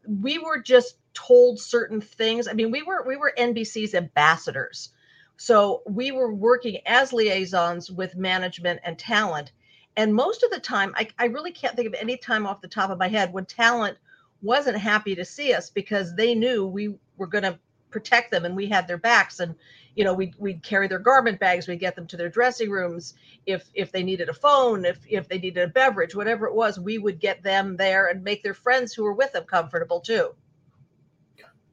we 0.07 0.39
were 0.39 0.61
just 0.61 0.97
told 1.15 1.59
certain 1.59 2.01
things. 2.01 2.49
I 2.49 2.53
mean, 2.53 2.71
we 2.71 2.83
were 2.83 3.05
we 3.07 3.17
were 3.17 3.33
NBC's 3.39 3.95
ambassadors. 3.95 4.91
So 5.37 5.83
we 5.87 6.11
were 6.11 6.35
working 6.35 6.79
as 6.85 7.13
liaisons 7.13 7.91
with 7.91 8.17
management 8.17 8.81
and 8.85 8.99
talent. 8.99 9.53
And 9.97 10.15
most 10.15 10.43
of 10.43 10.51
the 10.51 10.61
time, 10.61 10.93
I, 10.97 11.09
I 11.19 11.27
really 11.27 11.51
can't 11.51 11.75
think 11.75 11.89
of 11.89 11.95
any 11.95 12.17
time 12.17 12.47
off 12.47 12.61
the 12.61 12.69
top 12.69 12.91
of 12.91 12.99
my 12.99 13.09
head 13.09 13.33
when 13.33 13.47
talent 13.47 13.99
wasn't 14.43 14.79
happy 14.79 15.15
to 15.17 15.25
see 15.25 15.53
us 15.53 15.71
because 15.71 16.15
they 16.15 16.35
knew 16.35 16.67
we 16.67 16.95
were 17.17 17.27
going 17.27 17.45
to 17.45 17.59
protect 17.91 18.31
them 18.31 18.45
and 18.45 18.55
we 18.55 18.67
had 18.69 18.87
their 18.87 18.99
backs. 18.99 19.41
And 19.41 19.55
you 19.99 20.05
know 20.05 20.15
we'd, 20.15 20.35
we'd 20.39 20.63
carry 20.63 20.87
their 20.87 21.01
garment 21.01 21.41
bags 21.41 21.67
we'd 21.67 21.81
get 21.81 21.97
them 21.97 22.07
to 22.07 22.17
their 22.17 22.29
dressing 22.29 22.71
rooms. 22.71 23.15
If 23.47 23.69
if 23.75 23.91
they 23.91 24.05
needed 24.05 24.29
a 24.29 24.35
phone 24.35 24.85
if 24.85 25.01
if 25.09 25.29
they 25.29 25.39
needed 25.39 25.65
a 25.65 25.73
beverage 25.73 26.15
whatever 26.15 26.47
it 26.47 26.55
was 26.55 26.79
we 26.79 26.99
would 26.99 27.19
get 27.19 27.43
them 27.43 27.77
there 27.77 28.07
and 28.07 28.23
make 28.23 28.45
their 28.45 28.55
friends 28.55 28.95
who 28.95 29.03
were 29.03 29.13
with 29.13 29.33
them 29.33 29.43
comfortable 29.43 30.01
too. 30.01 30.37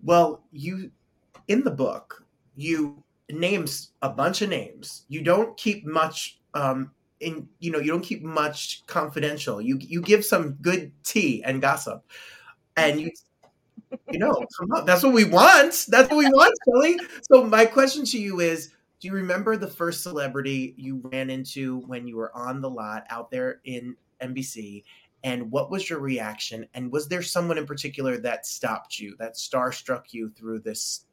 Well 0.03 0.41
you 0.51 0.89
in 1.47 1.63
the 1.63 1.69
book 1.69 2.25
you 2.55 3.03
names 3.29 3.91
a 4.01 4.09
bunch 4.09 4.41
of 4.41 4.49
names. 4.49 5.03
You 5.07 5.21
don't 5.21 5.55
keep 5.57 5.85
much 5.85 6.39
um, 6.53 6.91
in 7.19 7.47
you 7.59 7.71
know 7.71 7.79
you 7.79 7.91
don't 7.91 8.03
keep 8.03 8.23
much 8.23 8.83
confidential. 8.87 9.61
You 9.61 9.77
you 9.79 10.01
give 10.01 10.25
some 10.25 10.53
good 10.61 10.91
tea 11.03 11.43
and 11.43 11.61
gossip, 11.61 12.03
and 12.77 13.01
you 13.01 13.11
you 14.11 14.19
know 14.19 14.45
that's 14.85 15.03
what 15.03 15.13
we 15.13 15.25
want. 15.25 15.85
That's 15.89 16.09
what 16.09 16.17
we 16.17 16.25
want, 16.25 16.53
Kelly. 16.65 16.97
So 17.31 17.45
my 17.45 17.65
question 17.65 18.05
to 18.05 18.17
you 18.19 18.39
is. 18.39 18.71
Do 19.01 19.09
you 19.09 19.13
remember 19.13 19.57
the 19.57 19.67
first 19.67 20.01
celebrity 20.01 20.73
you 20.77 21.01
ran 21.11 21.29
into 21.29 21.81
when 21.81 22.07
you 22.07 22.15
were 22.15 22.35
on 22.35 22.61
the 22.61 22.69
lot 22.69 23.03
out 23.09 23.29
there 23.29 23.59
in 23.65 23.95
NBC 24.21 24.83
and 25.25 25.51
what 25.51 25.71
was 25.71 25.89
your 25.89 25.99
reaction 25.99 26.67
and 26.75 26.91
was 26.91 27.07
there 27.07 27.23
someone 27.23 27.57
in 27.57 27.65
particular 27.65 28.17
that 28.17 28.45
stopped 28.45 28.99
you 28.99 29.15
that 29.17 29.33
starstruck 29.33 30.05
you 30.11 30.29
through 30.29 30.59
this 30.59 31.04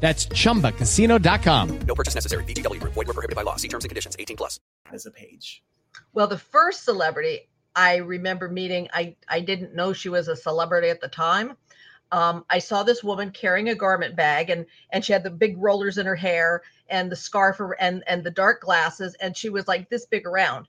That's 0.00 0.26
chumbacasino.com. 0.26 1.78
No 1.80 1.94
purchase 1.94 2.14
necessary. 2.14 2.44
VGW 2.44 2.80
Group. 2.80 2.94
Void 2.94 3.06
were 3.06 3.14
prohibited 3.14 3.36
by 3.36 3.42
law. 3.42 3.56
See 3.56 3.68
terms 3.68 3.84
and 3.84 3.90
conditions. 3.90 4.16
18 4.18 4.36
plus. 4.36 4.58
As 4.92 5.04
a 5.04 5.10
page. 5.10 5.62
Well, 6.14 6.26
the 6.26 6.38
first 6.38 6.84
celebrity 6.84 7.48
I 7.76 7.96
remember 7.96 8.48
meeting, 8.48 8.88
I, 8.92 9.16
I 9.28 9.40
didn't 9.40 9.74
know 9.74 9.92
she 9.92 10.08
was 10.08 10.28
a 10.28 10.36
celebrity 10.36 10.88
at 10.88 11.00
the 11.00 11.08
time. 11.08 11.56
Um, 12.12 12.44
I 12.50 12.58
saw 12.58 12.82
this 12.82 13.04
woman 13.04 13.30
carrying 13.30 13.68
a 13.68 13.74
garment 13.74 14.16
bag 14.16 14.50
and 14.50 14.66
and 14.90 15.04
she 15.04 15.12
had 15.12 15.22
the 15.22 15.30
big 15.30 15.56
rollers 15.56 15.96
in 15.96 16.06
her 16.06 16.16
hair 16.16 16.62
and 16.88 17.10
the 17.10 17.14
scarf 17.14 17.60
and 17.78 18.02
and 18.08 18.24
the 18.24 18.32
dark 18.32 18.62
glasses 18.62 19.14
and 19.20 19.36
she 19.36 19.48
was 19.48 19.68
like 19.68 19.88
this 19.88 20.06
big 20.06 20.26
around. 20.26 20.66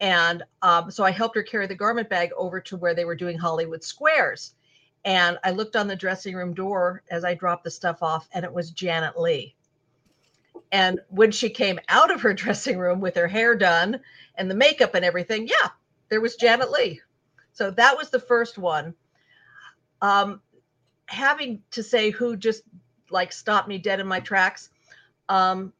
And 0.00 0.42
um, 0.62 0.90
so 0.90 1.04
I 1.04 1.12
helped 1.12 1.36
her 1.36 1.42
carry 1.42 1.68
the 1.68 1.76
garment 1.76 2.08
bag 2.08 2.30
over 2.36 2.60
to 2.62 2.76
where 2.76 2.94
they 2.94 3.04
were 3.04 3.14
doing 3.14 3.38
Hollywood 3.38 3.84
Squares. 3.84 4.54
And 5.04 5.38
I 5.44 5.50
looked 5.50 5.76
on 5.76 5.88
the 5.88 5.96
dressing 5.96 6.34
room 6.34 6.52
door 6.52 7.02
as 7.10 7.24
I 7.24 7.34
dropped 7.34 7.64
the 7.64 7.70
stuff 7.70 8.02
off, 8.02 8.28
and 8.32 8.44
it 8.44 8.52
was 8.52 8.70
Janet 8.70 9.18
Leigh. 9.18 9.54
And 10.72 11.00
when 11.08 11.30
she 11.32 11.50
came 11.50 11.80
out 11.88 12.10
of 12.10 12.20
her 12.20 12.34
dressing 12.34 12.78
room 12.78 13.00
with 13.00 13.16
her 13.16 13.28
hair 13.28 13.54
done 13.56 14.00
and 14.36 14.50
the 14.50 14.54
makeup 14.54 14.94
and 14.94 15.04
everything, 15.04 15.46
yeah, 15.48 15.70
there 16.08 16.20
was 16.20 16.36
Janet 16.36 16.70
Leigh. 16.70 17.00
So 17.52 17.70
that 17.72 17.96
was 17.96 18.10
the 18.10 18.20
first 18.20 18.58
one. 18.58 18.94
Um, 20.02 20.40
having 21.06 21.62
to 21.72 21.82
say 21.82 22.10
who 22.10 22.36
just 22.36 22.62
like 23.10 23.32
stopped 23.32 23.68
me 23.68 23.78
dead 23.78 24.00
in 24.00 24.06
my 24.06 24.20
tracks, 24.20 24.70
um, 25.28 25.72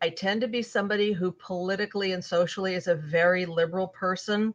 I 0.00 0.10
tend 0.10 0.40
to 0.42 0.48
be 0.48 0.62
somebody 0.62 1.12
who 1.12 1.32
politically 1.32 2.12
and 2.12 2.24
socially 2.24 2.74
is 2.74 2.86
a 2.86 2.94
very 2.94 3.46
liberal 3.46 3.88
person. 3.88 4.54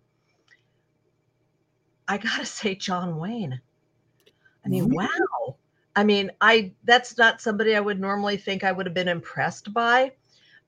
I 2.07 2.17
gotta 2.17 2.45
say, 2.45 2.75
John 2.75 3.17
Wayne. 3.17 3.61
I 4.65 4.69
mean, 4.69 4.93
wow. 4.93 5.55
I 5.95 6.03
mean, 6.03 6.31
I 6.41 6.71
that's 6.83 7.17
not 7.17 7.41
somebody 7.41 7.75
I 7.75 7.79
would 7.79 7.99
normally 7.99 8.37
think 8.37 8.63
I 8.63 8.71
would 8.71 8.85
have 8.85 8.95
been 8.95 9.07
impressed 9.07 9.73
by, 9.73 10.11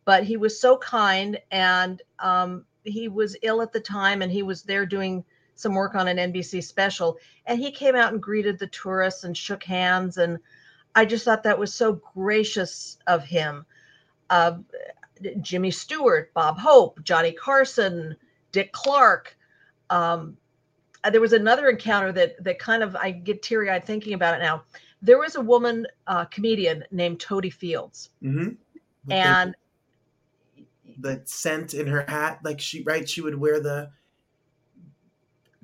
but 0.03 0.23
he 0.23 0.37
was 0.37 0.59
so 0.59 0.77
kind 0.77 1.39
and 1.51 2.01
um, 2.19 2.65
he 2.83 3.07
was 3.07 3.35
ill 3.41 3.61
at 3.61 3.71
the 3.73 3.79
time 3.79 4.21
and 4.21 4.31
he 4.31 4.43
was 4.43 4.63
there 4.63 4.85
doing 4.85 5.23
some 5.55 5.73
work 5.73 5.95
on 5.95 6.07
an 6.07 6.17
NBC 6.17 6.63
special 6.63 7.17
and 7.45 7.59
he 7.59 7.71
came 7.71 7.95
out 7.95 8.11
and 8.11 8.21
greeted 8.21 8.59
the 8.59 8.67
tourists 8.67 9.23
and 9.23 9.35
shook 9.35 9.63
hands 9.63 10.17
and 10.17 10.37
I 10.95 11.05
just 11.05 11.25
thought 11.25 11.43
that 11.43 11.59
was 11.59 11.73
so 11.73 12.01
gracious 12.13 12.97
of 13.07 13.23
him. 13.23 13.65
Uh, 14.29 14.59
Jimmy 15.41 15.71
Stewart, 15.71 16.33
Bob 16.33 16.57
Hope, 16.57 17.03
Johnny 17.03 17.31
Carson, 17.31 18.15
Dick 18.51 18.71
Clark. 18.71 19.37
Um, 19.89 20.37
uh, 21.05 21.09
there 21.09 21.21
was 21.21 21.33
another 21.33 21.69
encounter 21.69 22.11
that 22.11 22.43
that 22.43 22.59
kind 22.59 22.83
of 22.83 22.95
I 22.95 23.11
get 23.11 23.41
teary 23.41 23.69
eyed 23.69 23.85
thinking 23.85 24.13
about 24.13 24.35
it 24.39 24.43
now. 24.43 24.63
There 25.01 25.17
was 25.19 25.35
a 25.35 25.41
woman 25.41 25.85
uh, 26.07 26.25
comedian 26.25 26.83
named 26.91 27.19
Totie 27.19 27.49
Fields, 27.51 28.09
Mm-hmm. 28.23 29.11
and 29.11 29.55
the 30.99 31.21
scent 31.25 31.73
in 31.73 31.87
her 31.87 32.05
hat, 32.07 32.39
like 32.43 32.59
she 32.59 32.81
right, 32.83 33.07
she 33.07 33.21
would 33.21 33.37
wear 33.39 33.59
the. 33.59 33.91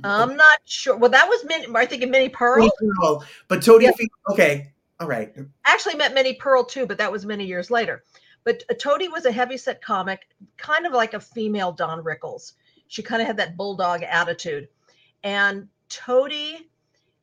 I'm 0.04 0.36
not 0.36 0.60
sure. 0.66 0.98
Well, 0.98 1.12
that 1.12 1.28
was 1.30 1.44
Min. 1.46 1.76
I 1.76 1.86
think 1.86 2.08
Minnie 2.10 2.30
Pearl. 2.30 2.70
Pearl, 3.00 3.24
but 3.48 3.62
Totie 3.62 3.86
Yeah. 3.86 3.92
Field- 3.92 4.10
Okay, 4.32 4.72
all 5.00 5.08
right. 5.08 5.34
Actually, 5.66 5.96
met 5.96 6.14
Minnie 6.14 6.34
Pearl 6.36 6.64
too, 6.64 6.86
but 6.88 6.98
that 6.98 7.12
was 7.12 7.26
many 7.26 7.46
years 7.46 7.70
later. 7.70 8.04
But 8.44 8.64
uh, 8.70 8.74
Toady 8.80 9.08
was 9.10 9.26
a 9.26 9.32
heavyset 9.32 9.80
comic, 9.82 10.28
kind 10.58 10.88
of 10.88 10.94
like 10.94 11.14
a 11.14 11.20
female 11.20 11.72
Don 11.72 12.04
Rickles. 12.04 12.54
She 12.88 13.04
kind 13.04 13.22
of 13.22 13.28
had 13.28 13.38
that 13.38 13.56
bulldog 13.56 14.02
attitude, 14.04 14.68
and 15.24 15.68
Totie 15.90 16.70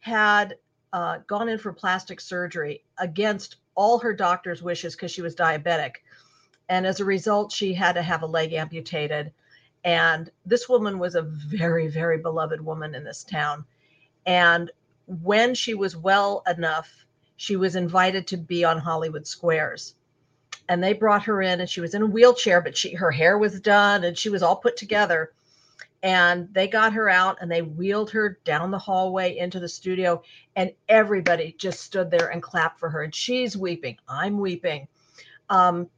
had 0.01 0.57
uh, 0.93 1.19
gone 1.27 1.49
in 1.49 1.59
for 1.59 1.73
plastic 1.73 2.21
surgery 2.21 2.85
against 2.99 3.57
all 3.75 3.99
her 3.99 4.13
doctor's 4.15 4.63
wishes 4.63 4.95
because 4.95 5.11
she 5.11 5.23
was 5.23 5.35
diabetic. 5.35 5.97
And 6.69 6.87
as 6.87 7.01
a 7.01 7.05
result, 7.05 7.53
she 7.53 7.73
had 7.73 7.93
to 7.93 8.03
have 8.03 8.23
a 8.23 8.27
leg 8.27 8.53
amputated. 8.53 9.33
And 9.85 10.31
this 10.45 10.69
woman 10.69 10.99
was 10.99 11.15
a 11.15 11.23
very, 11.23 11.89
very 11.89 12.19
beloved 12.19 12.61
woman 12.61 12.95
in 12.95 13.05
this 13.05 13.25
town. 13.25 13.65
And 14.27 14.71
when 15.07 15.55
she 15.55 15.75
was 15.75 15.97
well 15.97 16.43
enough, 16.47 17.07
she 17.37 17.57
was 17.57 17.77
invited 17.77 18.27
to 18.27 18.37
be 18.37 18.65
on 18.65 18.79
Hollywood 18.79 19.27
Squares. 19.27 19.95
And 20.69 20.83
they 20.83 20.93
brought 20.93 21.23
her 21.25 21.41
in 21.41 21.61
and 21.61 21.71
she 21.71 21.81
was 21.81 21.95
in 21.95 22.03
a 22.03 22.07
wheelchair, 22.07 22.61
but 22.61 22.77
she 22.77 22.95
her 22.95 23.11
hair 23.11 23.39
was 23.39 23.61
done 23.61 24.05
and 24.05 24.19
she 24.19 24.29
was 24.29 24.43
all 24.43 24.57
put 24.57 24.77
together 24.77 25.33
and 26.03 26.53
they 26.53 26.69
got 26.69 26.93
her 26.93 27.09
out 27.09 27.37
and 27.41 27.51
they 27.51 27.63
wheeled 27.63 28.11
her 28.11 28.39
down 28.45 28.71
the 28.71 28.79
hallway 28.79 29.37
into 29.37 29.59
the 29.59 29.69
studio 29.69 30.23
and 30.57 30.71
everybody 30.89 31.55
just 31.59 31.81
stood 31.81 32.11
there 32.11 32.29
and 32.29 32.43
clapped 32.43 32.79
for 32.79 32.89
her 32.89 33.03
and 33.03 33.15
she's 33.15 33.57
weeping 33.57 33.97
i'm 34.09 34.39
weeping 34.39 34.87
um, 35.51 35.89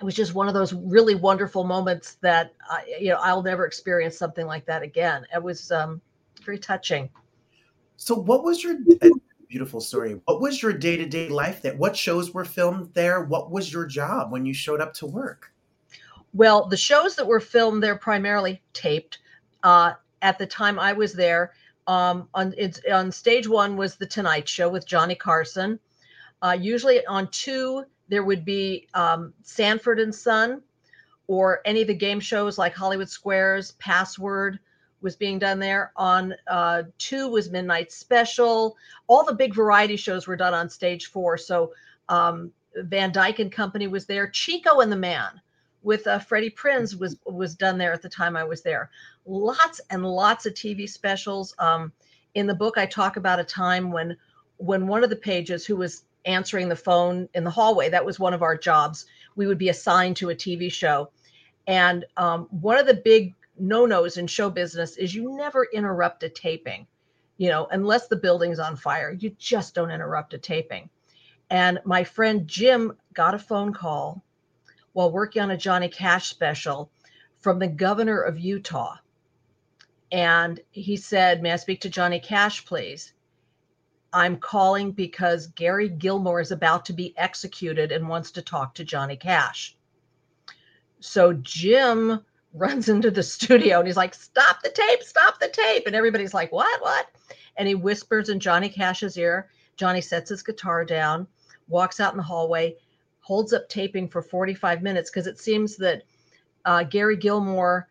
it 0.00 0.04
was 0.04 0.14
just 0.14 0.34
one 0.34 0.48
of 0.48 0.54
those 0.54 0.72
really 0.72 1.14
wonderful 1.14 1.64
moments 1.64 2.18
that 2.20 2.52
I, 2.68 2.84
you 3.00 3.10
know 3.10 3.18
i'll 3.22 3.42
never 3.42 3.66
experience 3.66 4.18
something 4.18 4.46
like 4.46 4.66
that 4.66 4.82
again 4.82 5.26
it 5.34 5.42
was 5.42 5.70
um, 5.72 6.00
very 6.44 6.58
touching 6.58 7.08
So, 7.96 8.14
what 8.14 8.42
was 8.44 8.64
your 8.64 8.78
beautiful 9.48 9.82
story? 9.82 10.18
What 10.24 10.40
was 10.40 10.62
your 10.62 10.72
day 10.72 10.96
to 10.96 11.06
day 11.06 11.28
life? 11.28 11.60
That 11.60 11.76
what 11.76 11.94
shows 11.96 12.32
were 12.32 12.44
filmed 12.44 12.92
there? 12.94 13.24
What 13.24 13.50
was 13.50 13.72
your 13.72 13.86
job 13.86 14.32
when 14.32 14.46
you 14.46 14.54
showed 14.54 14.80
up 14.80 14.94
to 14.94 15.06
work? 15.06 15.52
Well, 16.32 16.66
the 16.66 16.76
shows 16.76 17.14
that 17.16 17.26
were 17.26 17.38
filmed 17.38 17.82
there 17.82 17.96
primarily 17.96 18.62
taped. 18.72 19.18
Uh, 19.62 19.92
at 20.22 20.38
the 20.38 20.46
time 20.46 20.78
I 20.78 20.92
was 20.92 21.12
there, 21.12 21.52
um, 21.86 22.28
on 22.34 22.54
it's 22.56 22.80
on 22.92 23.10
stage 23.10 23.48
one 23.48 23.76
was 23.76 23.96
the 23.96 24.06
Tonight 24.06 24.48
Show 24.48 24.68
with 24.68 24.86
Johnny 24.86 25.14
Carson. 25.14 25.78
Uh, 26.40 26.56
usually 26.58 27.04
on 27.06 27.28
two 27.30 27.84
there 28.08 28.24
would 28.24 28.44
be 28.44 28.88
um, 28.94 29.32
Sanford 29.42 29.98
and 29.98 30.14
Son, 30.14 30.62
or 31.26 31.60
any 31.64 31.82
of 31.82 31.88
the 31.88 31.94
game 31.94 32.20
shows 32.20 32.58
like 32.58 32.74
Hollywood 32.74 33.08
Squares, 33.08 33.72
Password 33.72 34.58
was 35.00 35.16
being 35.16 35.38
done 35.38 35.58
there. 35.58 35.92
On 35.96 36.34
uh, 36.46 36.84
two 36.98 37.28
was 37.28 37.50
Midnight 37.50 37.92
Special. 37.92 38.76
All 39.08 39.24
the 39.24 39.34
big 39.34 39.54
variety 39.54 39.96
shows 39.96 40.26
were 40.26 40.36
done 40.36 40.54
on 40.54 40.70
stage 40.70 41.06
four. 41.06 41.36
So 41.36 41.72
um, 42.08 42.52
Van 42.76 43.12
Dyke 43.12 43.40
and 43.40 43.52
Company 43.52 43.88
was 43.88 44.06
there. 44.06 44.28
Chico 44.28 44.80
and 44.80 44.90
the 44.90 44.96
Man 44.96 45.40
with 45.82 46.06
uh, 46.06 46.18
Freddie 46.18 46.50
Prinze 46.50 46.98
was 46.98 47.18
was 47.26 47.54
done 47.54 47.78
there 47.78 47.92
at 47.92 48.02
the 48.02 48.08
time 48.08 48.36
I 48.36 48.44
was 48.44 48.62
there. 48.62 48.90
Lots 49.26 49.80
and 49.90 50.04
lots 50.04 50.46
of 50.46 50.54
TV 50.54 50.88
specials. 50.88 51.54
Um, 51.58 51.92
in 52.34 52.46
the 52.46 52.54
book, 52.54 52.78
I 52.78 52.86
talk 52.86 53.16
about 53.16 53.40
a 53.40 53.44
time 53.44 53.92
when 53.92 54.16
when 54.56 54.86
one 54.86 55.02
of 55.02 55.10
the 55.10 55.16
pages 55.16 55.66
who 55.66 55.76
was 55.76 56.04
answering 56.24 56.68
the 56.68 56.76
phone 56.76 57.28
in 57.34 57.42
the 57.44 57.50
hallway, 57.50 57.88
that 57.88 58.04
was 58.04 58.20
one 58.20 58.34
of 58.34 58.42
our 58.42 58.56
jobs. 58.56 59.06
We 59.34 59.46
would 59.46 59.58
be 59.58 59.70
assigned 59.70 60.16
to 60.18 60.30
a 60.30 60.34
TV 60.34 60.70
show, 60.70 61.10
and 61.66 62.04
um, 62.16 62.46
one 62.50 62.78
of 62.78 62.86
the 62.86 62.94
big 62.94 63.34
no 63.58 63.86
nos 63.86 64.16
in 64.16 64.26
show 64.26 64.50
business 64.50 64.96
is 64.96 65.14
you 65.14 65.36
never 65.36 65.68
interrupt 65.72 66.22
a 66.22 66.28
taping. 66.28 66.86
You 67.38 67.48
know, 67.48 67.66
unless 67.70 68.08
the 68.08 68.16
building's 68.16 68.58
on 68.58 68.76
fire, 68.76 69.16
you 69.18 69.30
just 69.38 69.74
don't 69.74 69.90
interrupt 69.90 70.34
a 70.34 70.38
taping. 70.38 70.88
And 71.50 71.80
my 71.84 72.04
friend 72.04 72.46
Jim 72.46 72.92
got 73.14 73.34
a 73.34 73.38
phone 73.38 73.72
call 73.72 74.22
while 74.92 75.10
working 75.10 75.42
on 75.42 75.50
a 75.50 75.56
Johnny 75.56 75.88
Cash 75.88 76.28
special 76.28 76.90
from 77.40 77.58
the 77.58 77.66
governor 77.66 78.20
of 78.20 78.38
Utah. 78.38 78.96
And 80.12 80.60
he 80.70 80.96
said, 80.96 81.42
May 81.42 81.52
I 81.52 81.56
speak 81.56 81.80
to 81.80 81.90
Johnny 81.90 82.20
Cash, 82.20 82.66
please? 82.66 83.14
I'm 84.12 84.36
calling 84.36 84.92
because 84.92 85.46
Gary 85.48 85.88
Gilmore 85.88 86.40
is 86.42 86.52
about 86.52 86.84
to 86.84 86.92
be 86.92 87.16
executed 87.16 87.90
and 87.90 88.06
wants 88.06 88.30
to 88.32 88.42
talk 88.42 88.74
to 88.74 88.84
Johnny 88.84 89.16
Cash. 89.16 89.74
So 91.00 91.32
Jim 91.32 92.20
runs 92.54 92.90
into 92.90 93.10
the 93.10 93.22
studio 93.22 93.78
and 93.78 93.86
he's 93.86 93.96
like, 93.96 94.12
Stop 94.14 94.62
the 94.62 94.68
tape, 94.68 95.02
stop 95.02 95.40
the 95.40 95.48
tape. 95.48 95.84
And 95.86 95.96
everybody's 95.96 96.34
like, 96.34 96.52
What, 96.52 96.82
what? 96.82 97.06
And 97.56 97.66
he 97.66 97.74
whispers 97.74 98.28
in 98.28 98.38
Johnny 98.38 98.68
Cash's 98.68 99.16
ear. 99.16 99.48
Johnny 99.78 100.02
sets 100.02 100.28
his 100.28 100.42
guitar 100.42 100.84
down, 100.84 101.26
walks 101.68 102.00
out 102.00 102.12
in 102.12 102.18
the 102.18 102.22
hallway, 102.22 102.76
holds 103.20 103.54
up 103.54 103.66
taping 103.70 104.08
for 104.08 104.20
45 104.20 104.82
minutes 104.82 105.10
because 105.10 105.26
it 105.26 105.40
seems 105.40 105.78
that 105.78 106.02
uh, 106.66 106.84
Gary 106.84 107.16
Gilmore 107.16 107.88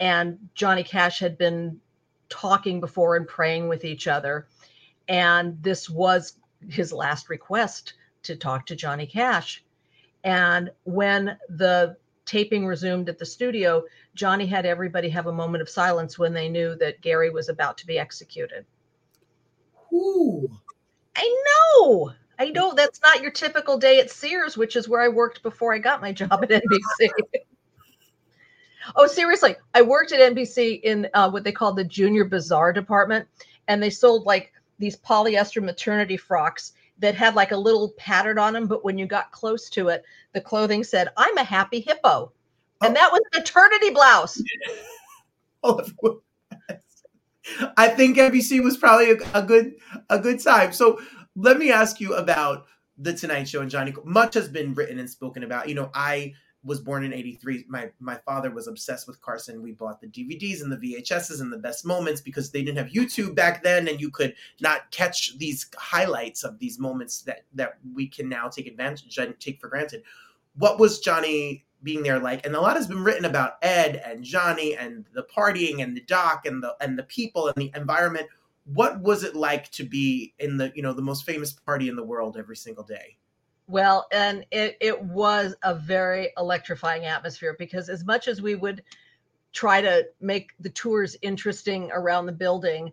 and 0.00 0.38
Johnny 0.54 0.82
Cash 0.82 1.18
had 1.20 1.38
been 1.38 1.80
talking 2.28 2.80
before 2.80 3.16
and 3.16 3.26
praying 3.26 3.68
with 3.68 3.84
each 3.84 4.08
other. 4.08 4.48
And 5.08 5.62
this 5.62 5.88
was 5.88 6.38
his 6.68 6.92
last 6.92 7.28
request 7.28 7.94
to 8.24 8.36
talk 8.36 8.66
to 8.66 8.76
Johnny 8.76 9.06
Cash. 9.06 9.64
And 10.24 10.70
when 10.84 11.36
the 11.48 11.96
taping 12.24 12.66
resumed 12.66 13.08
at 13.08 13.18
the 13.18 13.26
studio, 13.26 13.84
Johnny 14.14 14.46
had 14.46 14.64
everybody 14.64 15.08
have 15.10 15.26
a 15.26 15.32
moment 15.32 15.62
of 15.62 15.68
silence 15.68 16.18
when 16.18 16.32
they 16.32 16.48
knew 16.48 16.74
that 16.76 17.02
Gary 17.02 17.30
was 17.30 17.48
about 17.48 17.76
to 17.78 17.86
be 17.86 17.98
executed. 17.98 18.64
Ooh. 19.92 20.50
I 21.14 21.44
know. 21.78 22.12
I 22.38 22.50
know 22.50 22.72
that's 22.74 23.00
not 23.02 23.22
your 23.22 23.30
typical 23.30 23.78
day 23.78 24.00
at 24.00 24.10
Sears, 24.10 24.56
which 24.56 24.74
is 24.74 24.88
where 24.88 25.02
I 25.02 25.08
worked 25.08 25.42
before 25.42 25.72
I 25.72 25.78
got 25.78 26.00
my 26.00 26.12
job 26.12 26.32
at 26.42 26.50
NBC. 26.50 27.10
oh, 28.96 29.06
seriously. 29.06 29.56
I 29.74 29.82
worked 29.82 30.12
at 30.12 30.34
NBC 30.34 30.80
in 30.82 31.08
uh, 31.14 31.30
what 31.30 31.44
they 31.44 31.52
called 31.52 31.76
the 31.76 31.84
junior 31.84 32.24
bazaar 32.24 32.72
department, 32.72 33.26
and 33.68 33.82
they 33.82 33.90
sold 33.90 34.26
like 34.26 34.52
these 34.78 34.96
polyester 34.96 35.62
maternity 35.62 36.16
frocks 36.16 36.72
that 36.98 37.14
had 37.14 37.34
like 37.34 37.52
a 37.52 37.56
little 37.56 37.90
pattern 37.96 38.38
on 38.38 38.52
them. 38.52 38.66
But 38.66 38.84
when 38.84 38.98
you 38.98 39.06
got 39.06 39.32
close 39.32 39.68
to 39.70 39.88
it, 39.88 40.04
the 40.32 40.40
clothing 40.40 40.84
said, 40.84 41.08
I'm 41.16 41.36
a 41.38 41.44
happy 41.44 41.80
hippo. 41.80 42.32
And 42.82 42.94
that 42.96 43.10
was 43.10 43.20
an 43.32 43.40
maternity 43.40 43.90
blouse. 43.90 44.42
I 47.76 47.88
think 47.88 48.16
NBC 48.16 48.62
was 48.62 48.76
probably 48.76 49.12
a, 49.12 49.16
a, 49.34 49.42
good 49.42 49.74
a 50.10 50.18
good 50.18 50.40
time. 50.40 50.72
So 50.72 51.00
let 51.36 51.58
me 51.58 51.72
ask 51.72 52.00
you 52.00 52.14
about 52.14 52.66
the 52.98 53.14
Tonight 53.14 53.48
Show 53.48 53.60
and 53.60 53.70
Johnny. 53.70 53.94
Much 54.04 54.34
has 54.34 54.48
been 54.48 54.74
written 54.74 54.98
and 54.98 55.08
spoken 55.08 55.42
about. 55.42 55.68
You 55.68 55.74
know, 55.74 55.90
I 55.94 56.34
was 56.64 56.80
born 56.80 57.04
in 57.04 57.12
83 57.12 57.66
my 57.68 57.90
my 58.00 58.16
father 58.16 58.50
was 58.50 58.66
obsessed 58.66 59.06
with 59.06 59.20
carson. 59.20 59.62
We 59.62 59.72
bought 59.72 60.00
the 60.00 60.06
dvds 60.06 60.62
and 60.62 60.72
the 60.72 60.76
vhs's 60.76 61.40
and 61.40 61.52
the 61.52 61.58
best 61.58 61.84
moments 61.84 62.20
because 62.20 62.50
they 62.50 62.62
didn't 62.62 62.78
have 62.78 62.88
youtube 62.88 63.34
back 63.34 63.62
then 63.62 63.88
and 63.88 64.00
you 64.00 64.10
could 64.10 64.34
not 64.60 64.90
catch 64.90 65.36
these 65.38 65.66
highlights 65.76 66.42
of 66.42 66.58
these 66.58 66.78
moments 66.78 67.22
that 67.22 67.44
that 67.54 67.78
we 67.94 68.06
can 68.08 68.28
now 68.28 68.48
take 68.48 68.66
advantage 68.66 69.18
and 69.18 69.38
take 69.38 69.60
for 69.60 69.68
granted. 69.68 70.02
What 70.56 70.78
was 70.78 71.00
johnny 71.00 71.64
being 71.82 72.02
there 72.02 72.18
like? 72.18 72.46
And 72.46 72.56
a 72.56 72.60
lot 72.60 72.76
has 72.76 72.86
been 72.86 73.04
written 73.04 73.26
about 73.26 73.58
ed 73.62 74.02
and 74.04 74.24
johnny 74.24 74.76
and 74.76 75.04
the 75.12 75.24
partying 75.24 75.82
and 75.82 75.96
the 75.96 76.02
doc 76.02 76.46
and 76.46 76.62
the 76.62 76.74
and 76.80 76.98
the 76.98 77.04
people 77.04 77.48
and 77.48 77.56
the 77.56 77.72
environment. 77.74 78.26
What 78.64 79.02
was 79.02 79.24
it 79.24 79.36
like 79.36 79.70
to 79.72 79.84
be 79.84 80.32
in 80.38 80.56
the 80.56 80.72
you 80.74 80.82
know 80.82 80.94
the 80.94 81.02
most 81.02 81.26
famous 81.26 81.52
party 81.52 81.88
in 81.88 81.96
the 81.96 82.04
world 82.04 82.36
every 82.38 82.56
single 82.56 82.84
day 82.84 83.18
well, 83.66 84.06
and 84.12 84.44
it, 84.50 84.76
it 84.80 85.02
was 85.02 85.54
a 85.62 85.74
very 85.74 86.32
electrifying 86.36 87.06
atmosphere 87.06 87.56
because 87.58 87.88
as 87.88 88.04
much 88.04 88.28
as 88.28 88.42
we 88.42 88.54
would 88.54 88.82
try 89.52 89.80
to 89.80 90.06
make 90.20 90.52
the 90.60 90.68
tours 90.68 91.16
interesting 91.22 91.90
around 91.92 92.26
the 92.26 92.32
building 92.32 92.92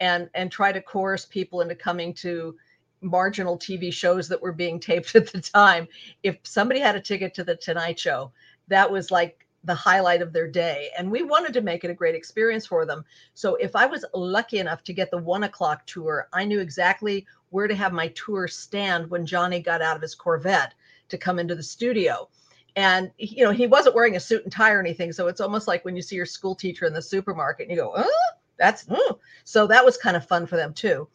and 0.00 0.28
and 0.34 0.50
try 0.52 0.70
to 0.70 0.80
coerce 0.80 1.24
people 1.24 1.60
into 1.60 1.74
coming 1.74 2.12
to 2.12 2.54
marginal 3.00 3.58
TV 3.58 3.92
shows 3.92 4.28
that 4.28 4.40
were 4.40 4.52
being 4.52 4.78
taped 4.80 5.14
at 5.16 5.32
the 5.32 5.40
time, 5.40 5.88
if 6.22 6.36
somebody 6.44 6.80
had 6.80 6.96
a 6.96 7.00
ticket 7.00 7.34
to 7.34 7.44
the 7.44 7.56
Tonight 7.56 7.98
Show, 7.98 8.30
that 8.68 8.90
was 8.90 9.10
like 9.10 9.46
the 9.64 9.74
highlight 9.74 10.22
of 10.22 10.32
their 10.32 10.48
day. 10.48 10.90
And 10.98 11.10
we 11.10 11.22
wanted 11.22 11.52
to 11.54 11.60
make 11.60 11.84
it 11.84 11.90
a 11.90 11.94
great 11.94 12.14
experience 12.16 12.66
for 12.66 12.84
them. 12.84 13.04
So 13.34 13.54
if 13.56 13.76
I 13.76 13.86
was 13.86 14.04
lucky 14.12 14.58
enough 14.58 14.82
to 14.84 14.92
get 14.92 15.10
the 15.10 15.18
one 15.18 15.44
o'clock 15.44 15.86
tour, 15.86 16.28
I 16.32 16.44
knew 16.44 16.58
exactly 16.60 17.26
where 17.52 17.68
to 17.68 17.74
have 17.74 17.92
my 17.92 18.08
tour 18.08 18.48
stand 18.48 19.08
when 19.08 19.26
Johnny 19.26 19.60
got 19.60 19.82
out 19.82 19.96
of 19.96 20.02
his 20.02 20.14
Corvette 20.14 20.74
to 21.08 21.18
come 21.18 21.38
into 21.38 21.54
the 21.54 21.62
studio. 21.62 22.28
And 22.74 23.10
you 23.18 23.44
know, 23.44 23.50
he 23.52 23.66
wasn't 23.66 23.94
wearing 23.94 24.16
a 24.16 24.20
suit 24.20 24.42
and 24.42 24.52
tie 24.52 24.72
or 24.72 24.80
anything. 24.80 25.12
So 25.12 25.28
it's 25.28 25.40
almost 25.40 25.68
like 25.68 25.84
when 25.84 25.94
you 25.94 26.02
see 26.02 26.16
your 26.16 26.26
school 26.26 26.54
teacher 26.54 26.86
in 26.86 26.94
the 26.94 27.02
supermarket 27.02 27.68
and 27.68 27.76
you 27.76 27.82
go, 27.82 27.92
oh, 27.94 28.30
that's 28.58 28.86
oh. 28.90 29.18
so 29.44 29.66
that 29.66 29.84
was 29.84 29.96
kind 29.96 30.16
of 30.16 30.26
fun 30.26 30.46
for 30.46 30.56
them 30.56 30.72
too. 30.72 31.08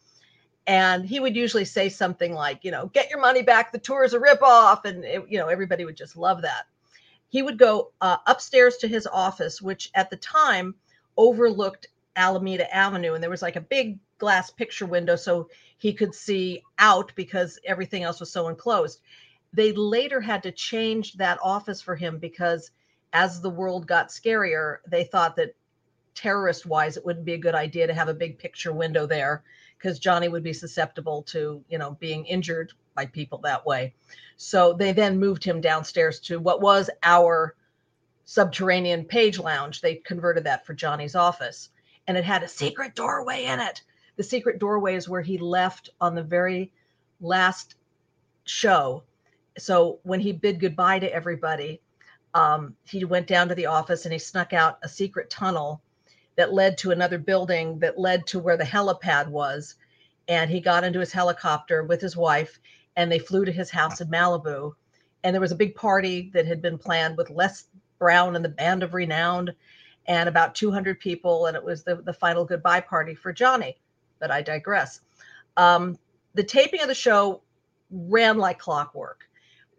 And 0.66 1.04
he 1.04 1.20
would 1.20 1.34
usually 1.34 1.64
say 1.64 1.88
something 1.88 2.32
like, 2.32 2.64
you 2.64 2.70
know, 2.70 2.86
get 2.86 3.10
your 3.10 3.20
money 3.20 3.42
back, 3.42 3.72
the 3.72 3.78
tour 3.78 4.04
is 4.04 4.14
a 4.14 4.18
ripoff. 4.18 4.84
And 4.84 5.04
it, 5.04 5.24
you 5.28 5.38
know, 5.38 5.48
everybody 5.48 5.84
would 5.84 5.96
just 5.96 6.16
love 6.16 6.42
that 6.42 6.66
he 7.28 7.42
would 7.42 7.58
go 7.58 7.92
uh, 8.00 8.16
upstairs 8.26 8.78
to 8.78 8.88
his 8.88 9.06
office, 9.06 9.60
which 9.60 9.90
at 9.94 10.10
the 10.10 10.16
time 10.16 10.74
overlooked 11.16 11.88
Alameda 12.16 12.74
Avenue. 12.74 13.14
And 13.14 13.22
there 13.22 13.30
was 13.30 13.42
like 13.42 13.56
a 13.56 13.60
big 13.60 13.98
glass 14.18 14.50
picture 14.50 14.86
window 14.86 15.14
so 15.14 15.48
he 15.78 15.92
could 15.92 16.14
see 16.14 16.62
out 16.78 17.12
because 17.14 17.58
everything 17.64 18.02
else 18.02 18.20
was 18.20 18.30
so 18.30 18.48
enclosed. 18.48 19.00
They 19.52 19.72
later 19.72 20.20
had 20.20 20.42
to 20.42 20.52
change 20.52 21.14
that 21.14 21.38
office 21.42 21.80
for 21.80 21.96
him 21.96 22.18
because 22.18 22.70
as 23.12 23.40
the 23.40 23.50
world 23.50 23.86
got 23.86 24.08
scarier, 24.08 24.78
they 24.86 25.04
thought 25.04 25.36
that 25.36 25.54
terrorist 26.14 26.66
wise, 26.66 26.96
it 26.96 27.06
wouldn't 27.06 27.24
be 27.24 27.34
a 27.34 27.38
good 27.38 27.54
idea 27.54 27.86
to 27.86 27.94
have 27.94 28.08
a 28.08 28.14
big 28.14 28.38
picture 28.38 28.72
window 28.72 29.06
there 29.06 29.44
because 29.78 30.00
Johnny 30.00 30.28
would 30.28 30.42
be 30.42 30.52
susceptible 30.52 31.22
to, 31.22 31.64
you 31.68 31.78
know, 31.78 31.96
being 32.00 32.26
injured 32.26 32.72
by 32.94 33.06
people 33.06 33.38
that 33.38 33.64
way. 33.64 33.94
So 34.36 34.72
they 34.72 34.92
then 34.92 35.20
moved 35.20 35.44
him 35.44 35.60
downstairs 35.60 36.18
to 36.20 36.40
what 36.40 36.60
was 36.60 36.90
our 37.04 37.54
subterranean 38.24 39.04
page 39.04 39.38
lounge. 39.38 39.80
They 39.80 39.94
converted 39.94 40.44
that 40.44 40.66
for 40.66 40.74
Johnny's 40.74 41.14
office 41.14 41.70
and 42.08 42.16
it 42.16 42.24
had 42.24 42.42
a 42.42 42.48
secret 42.48 42.94
doorway 42.96 43.44
in 43.44 43.60
it. 43.60 43.82
The 44.18 44.24
secret 44.24 44.58
doorway 44.58 44.96
is 44.96 45.08
where 45.08 45.22
he 45.22 45.38
left 45.38 45.90
on 46.00 46.16
the 46.16 46.24
very 46.24 46.72
last 47.20 47.76
show. 48.44 49.04
So 49.56 50.00
when 50.02 50.18
he 50.18 50.32
bid 50.32 50.58
goodbye 50.58 50.98
to 50.98 51.14
everybody, 51.14 51.80
um, 52.34 52.74
he 52.84 53.04
went 53.04 53.28
down 53.28 53.48
to 53.48 53.54
the 53.54 53.66
office 53.66 54.04
and 54.04 54.12
he 54.12 54.18
snuck 54.18 54.52
out 54.52 54.80
a 54.82 54.88
secret 54.88 55.30
tunnel 55.30 55.80
that 56.34 56.52
led 56.52 56.78
to 56.78 56.90
another 56.90 57.18
building 57.18 57.78
that 57.78 57.96
led 57.96 58.26
to 58.26 58.40
where 58.40 58.56
the 58.56 58.64
helipad 58.64 59.28
was. 59.28 59.76
And 60.26 60.50
he 60.50 60.58
got 60.60 60.82
into 60.82 60.98
his 60.98 61.12
helicopter 61.12 61.84
with 61.84 62.00
his 62.00 62.16
wife 62.16 62.58
and 62.96 63.12
they 63.12 63.20
flew 63.20 63.44
to 63.44 63.52
his 63.52 63.70
house 63.70 64.00
in 64.00 64.08
Malibu. 64.08 64.74
And 65.22 65.32
there 65.32 65.40
was 65.40 65.52
a 65.52 65.56
big 65.56 65.76
party 65.76 66.30
that 66.34 66.44
had 66.44 66.60
been 66.60 66.76
planned 66.76 67.16
with 67.16 67.30
Les 67.30 67.66
Brown 68.00 68.34
and 68.34 68.44
the 68.44 68.48
Band 68.48 68.82
of 68.82 68.94
Renown 68.94 69.54
and 70.06 70.28
about 70.28 70.56
200 70.56 70.98
people. 70.98 71.46
And 71.46 71.56
it 71.56 71.62
was 71.62 71.84
the, 71.84 72.02
the 72.02 72.12
final 72.12 72.44
goodbye 72.44 72.80
party 72.80 73.14
for 73.14 73.32
Johnny. 73.32 73.76
But 74.20 74.30
I 74.30 74.42
digress. 74.42 75.00
Um, 75.56 75.98
the 76.34 76.44
taping 76.44 76.80
of 76.82 76.88
the 76.88 76.94
show 76.94 77.42
ran 77.90 78.38
like 78.38 78.58
clockwork. 78.58 79.28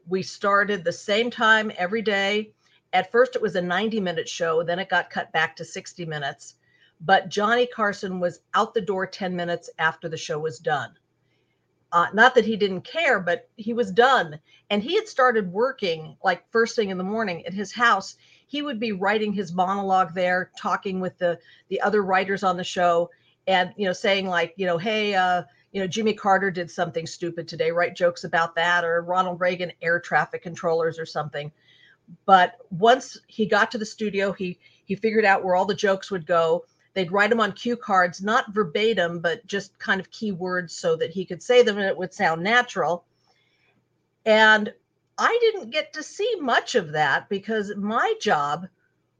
We 0.08 0.24
started 0.24 0.84
the 0.84 0.92
same 0.92 1.30
time 1.30 1.72
every 1.78 2.02
day. 2.02 2.52
At 2.94 3.12
first, 3.12 3.36
it 3.36 3.42
was 3.42 3.56
a 3.56 3.62
90 3.62 4.00
minute 4.00 4.28
show, 4.28 4.64
then 4.64 4.80
it 4.80 4.90
got 4.90 5.10
cut 5.10 5.32
back 5.32 5.56
to 5.58 5.66
60 5.66 6.06
minutes. 6.06 6.56
But 7.02 7.30
Johnny 7.30 7.66
Carson 7.68 8.20
was 8.20 8.42
out 8.56 8.74
the 8.74 8.82
door 8.82 9.06
10 9.06 9.36
minutes 9.36 9.70
after 9.80 10.10
the 10.10 10.18
show 10.18 10.40
was 10.40 10.60
done. 10.60 10.92
Uh, 11.92 12.08
not 12.14 12.36
that 12.36 12.46
he 12.46 12.56
didn't 12.56 12.82
care, 12.82 13.20
but 13.20 13.50
he 13.56 13.74
was 13.74 13.92
done. 13.92 14.40
And 14.70 14.84
he 14.84 14.96
had 14.96 15.08
started 15.08 15.52
working 15.52 16.16
like 16.24 16.50
first 16.52 16.76
thing 16.76 16.90
in 16.90 16.98
the 16.98 17.04
morning 17.04 17.46
at 17.46 17.54
his 17.54 17.72
house. 17.72 18.16
He 18.48 18.62
would 18.62 18.80
be 18.80 18.92
writing 18.92 19.34
his 19.34 19.54
monologue 19.54 20.14
there, 20.14 20.52
talking 20.58 21.00
with 21.00 21.18
the 21.18 21.40
the 21.70 21.82
other 21.82 22.04
writers 22.04 22.44
on 22.44 22.58
the 22.58 22.64
show, 22.64 23.10
and 23.50 23.74
you 23.76 23.86
know, 23.86 23.94
saying 23.94 24.28
like, 24.28 24.54
you 24.56 24.66
know, 24.66 24.78
hey, 24.78 25.16
uh, 25.16 25.44
you 25.74 25.82
know, 25.82 25.88
Jimmy 25.88 26.14
Carter 26.14 26.52
did 26.52 26.72
something 26.72 27.06
stupid 27.06 27.48
today. 27.48 27.72
Write 27.72 27.96
jokes 27.96 28.24
about 28.24 28.56
that, 28.56 28.86
or 28.86 29.02
Ronald 29.02 29.42
Reagan 29.42 29.72
air 29.82 30.00
traffic 30.00 30.42
controllers 30.42 30.98
or 30.98 31.06
something. 31.06 31.52
But 32.26 32.58
once 32.70 33.18
he 33.28 33.46
got 33.46 33.72
to 33.72 33.78
the 33.78 33.86
studio, 33.86 34.32
he 34.32 34.58
he 34.86 34.96
figured 34.96 35.26
out 35.26 35.44
where 35.44 35.56
all 35.56 35.66
the 35.66 35.76
jokes 35.76 36.10
would 36.10 36.26
go 36.26 36.64
they'd 36.94 37.12
write 37.12 37.30
them 37.30 37.40
on 37.40 37.54
cue 37.54 37.78
cards, 37.78 38.22
not 38.22 38.54
verbatim, 38.54 39.20
but 39.20 39.46
just 39.48 39.78
kind 39.80 40.00
of 40.02 40.12
key 40.12 40.32
words 40.32 40.76
so 40.76 40.96
that 40.96 41.12
he 41.12 41.26
could 41.26 41.42
say 41.42 41.62
them 41.62 41.78
and 41.78 41.86
it 41.86 41.98
would 41.98 42.14
sound 42.14 42.44
natural. 42.44 43.06
And 44.26 44.74
I 45.18 45.38
didn't 45.42 45.72
get 45.72 45.94
to 45.94 46.04
see 46.04 46.36
much 46.40 46.76
of 46.76 46.92
that 46.92 47.30
because 47.30 47.74
my 47.76 48.14
job 48.22 48.68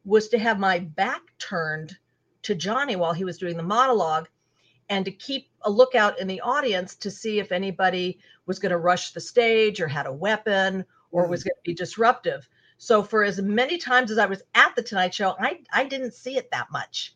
was 0.06 0.30
to 0.30 0.40
have 0.40 0.60
my 0.60 0.80
back 0.80 1.22
turned 1.38 1.98
to 2.44 2.56
Johnny 2.56 2.96
while 2.96 3.14
he 3.14 3.24
was 3.24 3.38
doing 3.38 3.58
the 3.58 3.64
monologue 3.64 4.28
and 4.90 5.06
to 5.06 5.12
keep 5.12 5.50
a 5.64 5.70
lookout 5.70 6.20
in 6.20 6.28
the 6.28 6.42
audience 6.42 6.96
to 6.96 7.12
see 7.12 7.40
if 7.40 7.52
anybody 7.52 8.20
was 8.46 8.60
going 8.60 8.72
to 8.72 8.78
rush 8.78 9.12
the 9.12 9.20
stage 9.20 9.80
or 9.80 9.88
had 9.88 10.08
a 10.08 10.14
weapon 10.14 10.84
or 11.12 11.28
was 11.28 11.42
mm. 11.42 11.46
going 11.46 11.56
to 11.56 11.70
be 11.70 11.74
disruptive. 11.74 12.48
So 12.78 13.04
for 13.04 13.24
as 13.24 13.42
many 13.42 13.78
times 13.78 14.10
as 14.10 14.18
I 14.18 14.26
was 14.26 14.42
at 14.56 14.76
the 14.76 14.82
Tonight 14.82 15.14
Show, 15.14 15.36
I 15.40 15.60
I 15.74 15.84
didn't 15.84 16.14
see 16.14 16.38
it 16.38 16.50
that 16.52 16.72
much. 16.72 17.16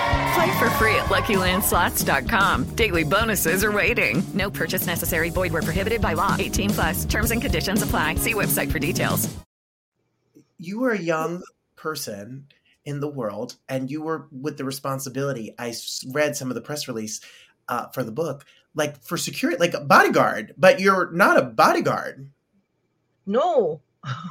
Play 0.33 0.59
for 0.59 0.69
free 0.71 0.95
at 0.95 1.07
LuckyLandSlots.com. 1.07 2.75
Daily 2.75 3.03
bonuses 3.03 3.63
are 3.63 3.71
waiting. 3.71 4.23
No 4.33 4.49
purchase 4.49 4.85
necessary. 4.85 5.29
Void 5.29 5.51
were 5.51 5.61
prohibited 5.61 6.01
by 6.01 6.13
law. 6.13 6.35
18 6.39 6.69
plus. 6.69 7.05
Terms 7.05 7.31
and 7.31 7.41
conditions 7.41 7.81
apply. 7.81 8.15
See 8.15 8.33
website 8.33 8.71
for 8.71 8.79
details. 8.79 9.27
You 10.57 10.79
were 10.79 10.91
a 10.91 10.99
young 10.99 11.41
person 11.75 12.47
in 12.85 12.99
the 12.99 13.07
world, 13.09 13.57
and 13.67 13.91
you 13.91 14.01
were 14.01 14.27
with 14.31 14.57
the 14.57 14.63
responsibility. 14.63 15.53
I 15.59 15.73
read 16.09 16.35
some 16.35 16.49
of 16.49 16.55
the 16.55 16.61
press 16.61 16.87
release 16.87 17.19
uh, 17.67 17.87
for 17.87 18.03
the 18.03 18.11
book, 18.11 18.45
like 18.73 19.03
for 19.03 19.17
security, 19.17 19.59
like 19.59 19.73
a 19.73 19.81
bodyguard, 19.81 20.53
but 20.57 20.79
you're 20.79 21.11
not 21.11 21.37
a 21.37 21.43
bodyguard. 21.43 22.29
No. 23.25 23.81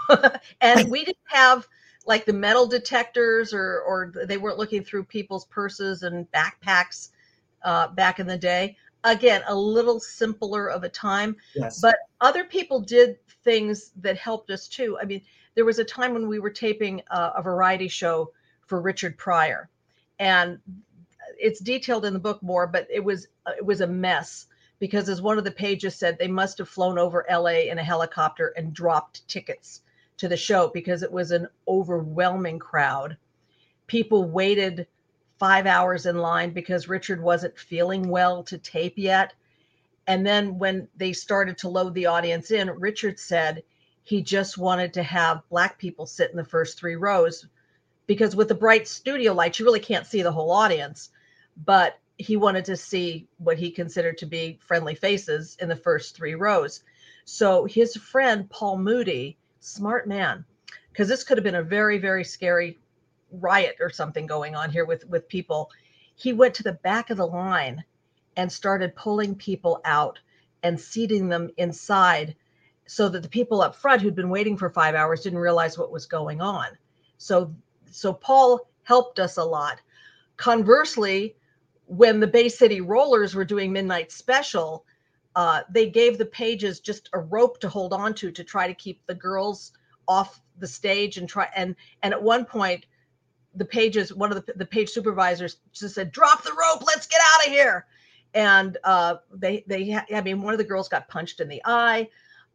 and 0.61 0.91
we 0.91 1.05
didn't 1.05 1.19
have 1.27 1.67
like 2.11 2.25
the 2.27 2.33
metal 2.33 2.67
detectors 2.67 3.55
or 3.55 3.83
or 3.83 4.13
they 4.27 4.37
weren't 4.37 4.59
looking 4.59 4.83
through 4.83 5.05
people's 5.05 5.45
purses 5.45 6.03
and 6.03 6.27
backpacks 6.33 7.11
uh, 7.63 7.87
back 7.87 8.19
in 8.19 8.27
the 8.27 8.37
day. 8.37 8.77
Again, 9.05 9.43
a 9.47 9.55
little 9.55 10.01
simpler 10.01 10.67
of 10.69 10.83
a 10.83 10.89
time, 10.89 11.37
Yes. 11.55 11.81
but 11.81 11.97
other 12.21 12.43
people 12.43 12.81
did 12.81 13.17
things 13.45 13.93
that 14.01 14.19
helped 14.19 14.51
us 14.51 14.67
too. 14.67 14.99
I 15.01 15.05
mean, 15.05 15.23
there 15.55 15.65
was 15.65 15.79
a 15.79 15.85
time 15.85 16.13
when 16.13 16.27
we 16.27 16.41
were 16.41 16.51
taping 16.51 17.01
a, 17.13 17.35
a 17.37 17.43
variety 17.43 17.87
show 17.87 18.33
for 18.67 18.81
Richard 18.81 19.17
Pryor, 19.17 19.71
and 20.19 20.59
it's 21.39 21.61
detailed 21.61 22.05
in 22.05 22.13
the 22.13 22.19
book 22.19 22.43
more, 22.43 22.67
but 22.67 22.89
it 22.91 23.05
was 23.05 23.29
it 23.57 23.65
was 23.65 23.83
a 23.83 23.87
mess 23.87 24.49
because 24.81 25.09
as 25.09 25.23
one 25.23 25.39
of 25.39 25.45
the 25.45 25.53
pages 25.53 25.95
said, 25.95 26.19
they 26.19 26.27
must 26.27 26.59
have 26.59 26.69
flown 26.69 26.99
over 26.99 27.25
LA 27.31 27.71
in 27.71 27.79
a 27.79 27.85
helicopter 27.85 28.49
and 28.57 28.75
dropped 28.75 29.29
tickets 29.29 29.83
to 30.21 30.29
the 30.29 30.37
show 30.37 30.69
because 30.69 31.03
it 31.03 31.11
was 31.11 31.31
an 31.31 31.49
overwhelming 31.67 32.59
crowd. 32.59 33.17
People 33.87 34.29
waited 34.29 34.87
five 35.39 35.65
hours 35.67 36.05
in 36.05 36.19
line 36.19 36.51
because 36.51 36.89
Richard 36.89 37.23
wasn't 37.23 37.59
feeling 37.59 38.07
well 38.07 38.43
to 38.45 38.59
tape 38.59 38.95
yet. 38.97 39.33
And 40.07 40.27
then 40.27 40.59
when 40.59 40.89
they 40.95 41.15
started 41.15 41.57
to 41.59 41.71
load 41.71 41.95
the 41.95 42.05
audience 42.05 42.51
in, 42.51 42.69
Richard 42.69 43.19
said 43.19 43.63
he 44.03 44.21
just 44.21 44.59
wanted 44.59 44.93
to 44.95 45.03
have 45.03 45.49
black 45.49 45.79
people 45.79 46.05
sit 46.05 46.31
in 46.31 46.37
the 46.37 46.45
first 46.45 46.79
three 46.79 46.97
rows 46.97 47.47
because 48.07 48.37
with 48.37 48.49
the 48.49 48.55
bright 48.55 48.87
studio 48.87 49.33
lights, 49.33 49.59
you 49.59 49.65
really 49.65 49.81
can't 49.81 50.07
see 50.07 50.21
the 50.21 50.33
whole 50.33 50.51
audience. 50.51 51.09
But 51.65 51.99
he 52.19 52.37
wanted 52.37 52.67
to 52.67 52.77
see 52.77 53.27
what 53.39 53.59
he 53.59 53.71
considered 53.71 54.19
to 54.19 54.27
be 54.27 54.59
friendly 54.61 54.95
faces 54.95 55.57
in 55.61 55.71
the 55.71 55.77
first 55.77 56.15
three 56.15 56.35
rows. 56.35 56.83
So 57.25 57.65
his 57.65 57.97
friend, 57.97 58.51
Paul 58.51 58.77
Mooney, 58.79 59.39
smart 59.61 60.09
man, 60.09 60.45
because 60.91 61.09
this 61.09 61.25
could 61.25 61.39
have 61.39 61.45
been 61.45 61.55
a 61.55 61.63
very, 61.63 61.99
very 61.99 62.25
scary 62.25 62.79
riot 63.33 63.77
or 63.81 63.91
something 63.91 64.27
going 64.27 64.57
on 64.57 64.71
here 64.71 64.85
with, 64.85 65.09
with 65.09 65.29
people. 65.29 65.71
He 66.17 66.33
went 66.33 66.55
to 66.55 66.63
the 66.63 66.73
back 66.73 67.11
of 67.11 67.17
the 67.19 67.27
line 67.27 67.85
and 68.37 68.51
started 68.51 68.97
pulling 68.97 69.35
people 69.35 69.81
out 69.85 70.19
and 70.63 70.81
seating 70.81 71.29
them 71.29 71.51
inside 71.57 72.35
so 72.87 73.09
that 73.09 73.23
the 73.23 73.29
people 73.29 73.63
up 73.63 73.75
front 73.75 74.03
who'd 74.03 74.17
been 74.17 74.31
waiting 74.31 74.57
for 74.57 74.69
five 74.69 74.95
hours 74.95 75.23
didn't 75.23 75.39
realize 75.39 75.79
what 75.79 75.93
was 75.93 76.07
going 76.07 76.41
on. 76.41 76.67
So 77.19 77.55
so 77.91 78.13
Paul 78.13 78.69
helped 78.83 79.19
us 79.19 79.37
a 79.37 79.45
lot. 79.45 79.81
Conversely, 80.37 81.37
when 81.87 82.21
the 82.21 82.27
Bay 82.27 82.49
City 82.49 82.81
Rollers 82.81 83.35
were 83.35 83.45
doing 83.45 83.73
Midnight 83.73 84.13
Special, 84.13 84.85
uh, 85.37 85.63
they 85.71 85.89
gave 85.89 86.19
the 86.19 86.27
pages 86.27 86.81
just 86.81 87.09
a 87.13 87.19
rope 87.19 87.61
to 87.61 87.69
hold 87.69 87.93
on 87.93 88.15
to 88.15 88.31
to 88.33 88.45
try 88.45 88.67
to 88.67 88.75
keep 88.75 89.07
the 89.07 89.15
girls 89.15 89.73
off 90.09 90.41
the 90.59 90.67
stage 90.67 91.19
and 91.19 91.29
try 91.29 91.49
and 91.55 91.77
and 92.03 92.13
at 92.13 92.23
one 92.23 92.45
point 92.45 92.87
the 93.55 93.65
pages 93.65 94.13
one 94.13 94.33
of 94.33 94.45
the, 94.45 94.53
the 94.55 94.67
page 94.67 94.91
supervisors 94.91 95.59
just 95.73 95.95
said 95.95 96.11
drop 96.11 96.43
the 96.43 96.51
rope 96.51 96.85
let's 96.87 97.07
get 97.07 97.21
out 97.21 97.47
of 97.47 97.53
here. 97.53 97.87
And 98.33 98.79
uh, 98.85 99.17
they 99.33 99.65
they 99.67 99.99
i 100.15 100.21
mean 100.21 100.43
one 100.43 100.55
of 100.55 100.59
the 100.59 100.65
girls 100.65 100.89
got 100.89 101.09
punched 101.09 101.41
in 101.41 101.49
the 101.49 101.63
eye. 101.65 102.09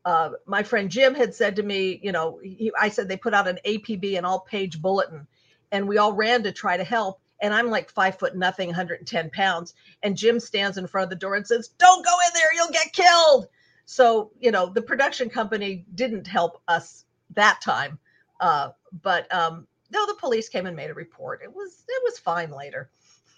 Uh, 0.04 0.32
my 0.46 0.62
friend 0.62 0.92
jim 0.92 1.16
had 1.16 1.34
said 1.34 1.56
to 1.56 1.64
me 1.64 2.00
you 2.04 2.12
know 2.12 2.40
he, 2.44 2.72
i 2.80 2.90
said 2.90 3.08
they 3.08 3.18
put 3.18 3.34
out 3.34 3.48
an 3.48 3.58
apb 3.66 4.16
and 4.16 4.24
all 4.24 4.42
page 4.42 4.80
bulletin 4.80 5.26
and 5.72 5.88
we 5.88 5.98
all 5.98 6.14
ran 6.14 6.44
to 6.44 6.52
try 6.52 6.78
to 6.78 6.84
help 6.84 7.20
and 7.41 7.54
i'm 7.54 7.69
like 7.69 7.89
five 7.89 8.17
foot 8.17 8.36
nothing 8.36 8.67
110 8.69 9.30
pounds 9.32 9.74
and 10.04 10.17
jim 10.17 10.39
stands 10.39 10.78
in 10.78 10.88
front 10.88 11.04
of 11.04 11.10
the 11.10 11.15
door 11.15 11.36
and 11.36 11.45
says 11.45 11.69
don't 11.78 12.06
go 12.06 12.12
in 12.28 12.34
there 12.34 12.54
you'll 12.56 12.71
get 12.71 12.93
killed. 12.93 13.48
So 13.86 14.32
you 14.39 14.52
know 14.52 14.67
the 14.67 14.82
production 14.82 15.30
company 15.30 15.86
didn't 15.93 16.28
help 16.28 16.62
us 16.67 17.06
that 17.36 17.62
time 17.62 18.00
uh, 18.39 18.69
but 19.02 19.32
um, 19.34 19.67
no 19.91 20.06
the 20.06 20.15
police 20.15 20.50
came 20.50 20.65
and 20.65 20.76
made 20.76 20.89
a 20.89 20.93
report. 20.93 21.41
It 21.43 21.54
was 21.54 21.84
it 21.88 22.02
was 22.04 22.19
fine 22.19 22.52
later. 22.52 22.89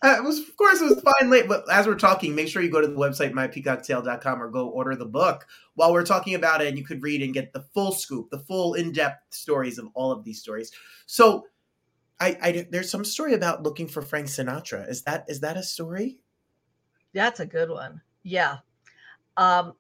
Uh, 0.04 0.16
it 0.16 0.24
was, 0.24 0.38
of 0.38 0.56
course, 0.58 0.80
it 0.80 0.84
was 0.84 1.02
fine 1.02 1.32
late, 1.32 1.48
but 1.48 1.64
as 1.72 1.88
we're 1.88 1.96
talking, 1.96 2.36
make 2.36 2.48
sure 2.48 2.62
you 2.62 2.70
go 2.70 2.80
to 2.80 2.86
the 2.86 2.94
website, 2.94 3.34
mypeacocktale.com, 3.34 4.44
or 4.44 4.52
go 4.52 4.68
order 4.70 4.96
the 4.96 5.08
book. 5.08 5.48
While 5.74 5.92
we're 5.92 6.06
talking 6.06 6.36
about 6.36 6.62
it, 6.62 6.68
and 6.68 6.78
you 6.78 6.86
could 6.86 7.02
read 7.02 7.24
and 7.24 7.34
get 7.34 7.52
the 7.52 7.66
full 7.74 7.92
scoop, 7.92 8.30
the 8.30 8.38
full 8.38 8.76
in 8.76 8.92
depth 8.92 9.24
stories 9.32 9.80
of 9.80 9.88
all 9.96 10.12
of 10.12 10.24
these 10.24 10.40
stories. 10.40 10.72
So, 11.08 11.48
I, 12.20 12.38
I 12.42 12.68
there's 12.70 12.90
some 12.90 13.06
story 13.06 13.34
about 13.34 13.64
looking 13.64 13.88
for 13.88 14.02
Frank 14.02 14.28
Sinatra. 14.28 14.90
Is 14.90 15.04
that 15.04 15.26
is 15.28 15.40
that 15.42 15.58
a 15.58 15.64
story? 15.64 16.18
That's 17.14 17.40
a 17.40 17.46
good 17.46 17.70
one. 17.70 18.02
Yeah. 18.24 18.58
Um, 19.38 19.74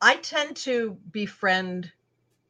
I 0.00 0.16
tend 0.16 0.56
to 0.56 0.96
befriend 1.12 1.90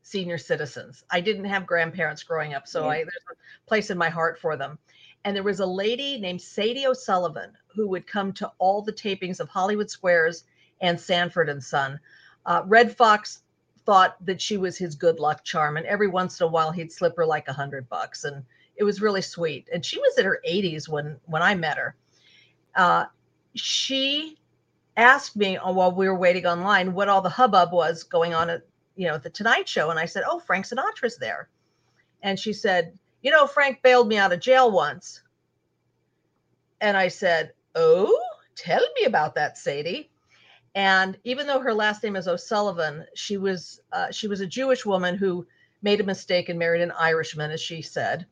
senior 0.02 0.38
citizens. 0.38 1.04
I 1.10 1.20
didn't 1.20 1.44
have 1.44 1.66
grandparents 1.66 2.22
growing 2.22 2.54
up, 2.54 2.66
so 2.66 2.84
Yeah. 2.84 2.88
I 2.88 2.96
there's 2.98 3.26
a 3.30 3.68
place 3.68 3.90
in 3.90 3.98
my 3.98 4.08
heart 4.08 4.38
for 4.38 4.56
them. 4.56 4.78
And 5.24 5.36
there 5.36 5.44
was 5.44 5.60
a 5.60 5.66
lady 5.66 6.18
named 6.18 6.42
Sadie 6.42 6.86
O'Sullivan 6.86 7.52
who 7.68 7.86
would 7.88 8.06
come 8.06 8.32
to 8.34 8.50
all 8.58 8.82
the 8.82 8.92
tapings 8.92 9.38
of 9.38 9.48
Hollywood 9.48 9.88
Squares 9.88 10.44
and 10.80 10.98
Sanford 10.98 11.48
and 11.48 11.62
Son. 11.62 12.00
Uh, 12.44 12.62
Redd 12.66 12.96
Foxx 12.96 13.42
thought 13.84 14.16
that 14.26 14.40
she 14.40 14.56
was 14.56 14.76
his 14.76 14.94
good 14.94 15.20
luck 15.20 15.44
charm, 15.44 15.76
and 15.76 15.86
every 15.86 16.08
once 16.08 16.40
in 16.40 16.46
a 16.46 16.50
while 16.50 16.72
he'd 16.72 16.90
slip 16.92 17.16
her 17.16 17.26
like 17.26 17.48
a 17.48 17.52
hundred 17.52 17.88
bucks, 17.88 18.24
and 18.24 18.44
it 18.82 18.84
was 18.84 19.00
really 19.00 19.22
sweet. 19.22 19.68
And 19.72 19.86
she 19.86 20.00
was 20.00 20.18
in 20.18 20.24
her 20.24 20.40
80s 20.46 20.88
when 20.88 21.16
when 21.26 21.40
I 21.40 21.54
met 21.54 21.78
her. 21.78 21.94
Uh, 22.74 23.04
she 23.54 24.40
asked 24.96 25.36
me 25.36 25.56
uh, 25.56 25.70
while 25.70 25.94
we 25.94 26.08
were 26.08 26.18
waiting 26.18 26.46
online 26.46 26.92
what 26.92 27.08
all 27.08 27.20
the 27.20 27.28
hubbub 27.28 27.72
was 27.72 28.02
going 28.02 28.34
on 28.34 28.50
at 28.50 28.62
you 28.96 29.06
know 29.06 29.18
the 29.18 29.30
Tonight 29.30 29.68
Show, 29.68 29.90
and 29.90 30.00
I 30.00 30.06
said, 30.06 30.24
"Oh, 30.26 30.40
Frank 30.40 30.66
Sinatra's 30.66 31.16
there," 31.16 31.48
and 32.24 32.36
she 32.36 32.52
said, 32.52 32.98
"You 33.22 33.30
know, 33.30 33.46
Frank 33.46 33.82
bailed 33.82 34.08
me 34.08 34.18
out 34.18 34.32
of 34.32 34.40
jail 34.40 34.72
once," 34.72 35.22
and 36.80 36.96
I 36.96 37.06
said, 37.06 37.52
"Oh, 37.76 38.20
tell 38.56 38.84
me 38.98 39.04
about 39.04 39.36
that, 39.36 39.58
Sadie." 39.58 40.10
And 40.74 41.16
even 41.22 41.46
though 41.46 41.60
her 41.60 41.72
last 41.72 42.02
name 42.02 42.16
is 42.16 42.26
O'Sullivan, 42.26 43.06
she 43.14 43.36
was 43.36 43.80
uh, 43.92 44.10
she 44.10 44.26
was 44.26 44.40
a 44.40 44.54
Jewish 44.58 44.84
woman 44.84 45.14
who 45.16 45.46
made 45.82 46.00
a 46.00 46.04
mistake 46.04 46.48
and 46.48 46.58
married 46.58 46.82
an 46.82 46.92
Irishman, 46.98 47.52
as 47.52 47.60
she 47.60 47.80
said. 47.80 48.26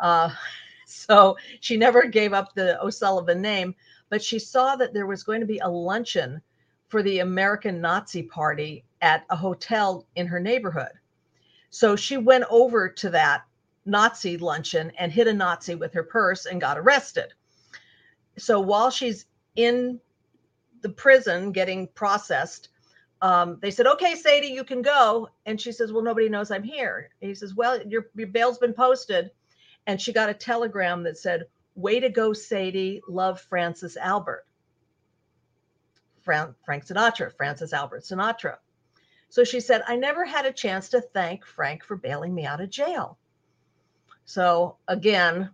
Uh, 0.00 0.30
so 0.86 1.36
she 1.60 1.76
never 1.76 2.06
gave 2.06 2.32
up 2.32 2.54
the 2.54 2.82
O'Sullivan 2.82 3.40
name, 3.40 3.74
but 4.08 4.22
she 4.22 4.38
saw 4.38 4.76
that 4.76 4.92
there 4.92 5.06
was 5.06 5.22
going 5.22 5.40
to 5.40 5.46
be 5.46 5.58
a 5.58 5.68
luncheon 5.68 6.42
for 6.88 7.02
the 7.02 7.20
American 7.20 7.80
Nazi 7.80 8.22
Party 8.22 8.84
at 9.00 9.24
a 9.30 9.36
hotel 9.36 10.06
in 10.16 10.26
her 10.26 10.40
neighborhood. 10.40 10.92
So 11.70 11.94
she 11.94 12.16
went 12.16 12.44
over 12.50 12.88
to 12.88 13.10
that 13.10 13.44
Nazi 13.86 14.36
luncheon 14.36 14.92
and 14.98 15.12
hit 15.12 15.28
a 15.28 15.32
Nazi 15.32 15.76
with 15.76 15.92
her 15.94 16.02
purse 16.02 16.46
and 16.46 16.60
got 16.60 16.78
arrested. 16.78 17.32
So 18.36 18.60
while 18.60 18.90
she's 18.90 19.26
in 19.56 20.00
the 20.82 20.88
prison 20.88 21.52
getting 21.52 21.86
processed, 21.88 22.68
um, 23.22 23.58
they 23.60 23.70
said, 23.70 23.86
"Okay, 23.86 24.14
Sadie, 24.14 24.48
you 24.48 24.64
can 24.64 24.82
go." 24.82 25.28
And 25.46 25.60
she 25.60 25.72
says, 25.72 25.92
"Well, 25.92 26.02
nobody 26.02 26.28
knows 26.28 26.50
I'm 26.50 26.62
here." 26.62 27.10
And 27.20 27.28
he 27.28 27.34
says, 27.34 27.54
"Well, 27.54 27.82
your 27.86 28.08
your 28.14 28.28
bail's 28.28 28.58
been 28.58 28.72
posted." 28.72 29.30
And 29.90 30.00
she 30.00 30.12
got 30.12 30.30
a 30.30 30.34
telegram 30.34 31.02
that 31.02 31.18
said, 31.18 31.48
"Way 31.74 31.98
to 31.98 32.10
go, 32.10 32.32
Sadie. 32.32 33.02
Love, 33.08 33.40
Francis 33.40 33.96
Albert." 33.96 34.46
Fran- 36.20 36.54
Frank 36.64 36.86
Sinatra, 36.86 37.36
Francis 37.36 37.72
Albert 37.72 38.02
Sinatra. 38.02 38.58
So 39.30 39.42
she 39.42 39.58
said, 39.58 39.82
"I 39.88 39.96
never 39.96 40.24
had 40.24 40.46
a 40.46 40.52
chance 40.52 40.90
to 40.90 41.00
thank 41.00 41.44
Frank 41.44 41.82
for 41.82 41.96
bailing 41.96 42.32
me 42.32 42.46
out 42.46 42.60
of 42.60 42.70
jail." 42.70 43.18
So 44.26 44.76
again, 44.86 45.50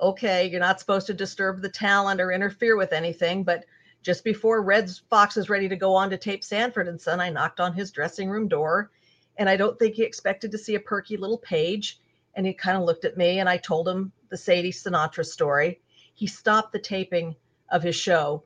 okay, 0.00 0.46
you're 0.46 0.60
not 0.60 0.78
supposed 0.78 1.08
to 1.08 1.14
disturb 1.14 1.60
the 1.60 1.68
talent 1.68 2.20
or 2.20 2.30
interfere 2.30 2.76
with 2.76 2.92
anything, 2.92 3.42
but 3.42 3.64
just 4.00 4.22
before 4.22 4.62
Redd 4.62 4.88
Foxx 5.10 5.36
is 5.36 5.50
ready 5.50 5.68
to 5.68 5.74
go 5.74 5.96
on 5.96 6.08
to 6.10 6.16
tape 6.16 6.44
Sanford 6.44 6.86
and 6.86 7.00
Son, 7.00 7.20
I 7.20 7.30
knocked 7.30 7.58
on 7.58 7.72
his 7.72 7.90
dressing 7.90 8.30
room 8.30 8.46
door, 8.46 8.92
and 9.38 9.48
I 9.48 9.56
don't 9.56 9.76
think 9.76 9.96
he 9.96 10.04
expected 10.04 10.52
to 10.52 10.58
see 10.58 10.76
a 10.76 10.80
perky 10.80 11.16
little 11.16 11.38
page. 11.38 12.00
And 12.40 12.46
he 12.46 12.54
kind 12.54 12.78
of 12.78 12.84
looked 12.84 13.04
at 13.04 13.18
me, 13.18 13.40
and 13.40 13.50
I 13.50 13.58
told 13.58 13.86
him 13.86 14.12
the 14.30 14.36
Sadie 14.38 14.72
Sinatra 14.72 15.26
story. 15.26 15.78
He 16.14 16.26
stopped 16.26 16.72
the 16.72 16.78
taping 16.78 17.36
of 17.68 17.82
his 17.82 17.96
show, 17.96 18.44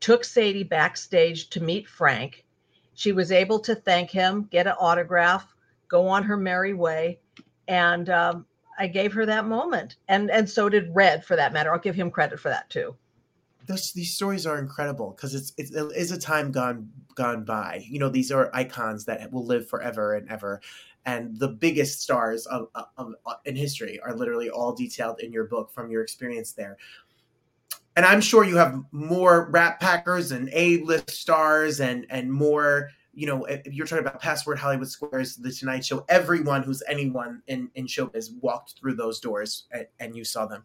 took 0.00 0.24
Sadie 0.24 0.62
backstage 0.62 1.50
to 1.50 1.62
meet 1.62 1.86
Frank. 1.86 2.46
She 2.94 3.12
was 3.12 3.30
able 3.30 3.58
to 3.58 3.74
thank 3.74 4.08
him, 4.08 4.48
get 4.50 4.66
an 4.66 4.72
autograph, 4.80 5.54
go 5.86 6.08
on 6.08 6.22
her 6.22 6.38
merry 6.38 6.72
way, 6.72 7.18
and 7.68 8.08
um, 8.08 8.46
I 8.78 8.86
gave 8.86 9.12
her 9.12 9.26
that 9.26 9.44
moment, 9.44 9.96
and 10.08 10.30
and 10.30 10.48
so 10.48 10.70
did 10.70 10.88
Redd, 10.94 11.22
for 11.22 11.36
that 11.36 11.52
matter. 11.52 11.70
I'll 11.74 11.78
give 11.78 11.94
him 11.94 12.10
credit 12.10 12.40
for 12.40 12.48
that 12.48 12.70
too 12.70 12.96
those 13.70 13.92
these 13.92 14.14
stories 14.14 14.46
are 14.46 14.58
incredible 14.58 15.10
because 15.10 15.34
it's, 15.34 15.52
it's 15.56 15.70
it 15.70 15.92
is 15.96 16.10
a 16.10 16.18
time 16.18 16.50
gone 16.50 16.90
gone 17.14 17.44
by. 17.44 17.84
You 17.88 17.98
know, 17.98 18.08
these 18.08 18.32
are 18.32 18.50
icons 18.52 19.04
that 19.04 19.32
will 19.32 19.46
live 19.46 19.68
forever 19.68 20.14
and 20.14 20.28
ever. 20.28 20.60
And 21.06 21.38
the 21.38 21.48
biggest 21.48 22.00
stars 22.00 22.46
of, 22.46 22.68
of, 22.74 22.84
of 22.96 23.14
uh, 23.26 23.34
in 23.44 23.56
history 23.56 23.98
are 24.00 24.14
literally 24.14 24.50
all 24.50 24.74
detailed 24.74 25.20
in 25.20 25.32
your 25.32 25.44
book 25.44 25.72
from 25.72 25.90
your 25.90 26.02
experience 26.02 26.52
there. 26.52 26.76
And 27.96 28.06
I'm 28.06 28.20
sure 28.20 28.44
you 28.44 28.56
have 28.56 28.82
more 28.92 29.50
Rat 29.50 29.80
Packers 29.80 30.30
and 30.30 30.48
A-list 30.52 31.10
stars 31.10 31.80
and 31.80 32.06
and 32.10 32.32
more 32.32 32.90
you 33.12 33.26
know, 33.26 33.44
if 33.44 33.74
you're 33.74 33.86
talking 33.86 34.04
about 34.06 34.20
Password 34.20 34.58
Hollywood 34.58 34.88
Squares, 34.88 35.36
The 35.36 35.50
Tonight 35.50 35.84
Show, 35.84 36.04
everyone 36.08 36.62
who's 36.62 36.82
anyone 36.88 37.42
in, 37.48 37.70
in 37.74 37.86
showbiz 37.86 38.30
walked 38.40 38.78
through 38.78 38.94
those 38.94 39.20
doors 39.20 39.64
and, 39.72 39.86
and 39.98 40.16
you 40.16 40.24
saw 40.24 40.46
them. 40.46 40.64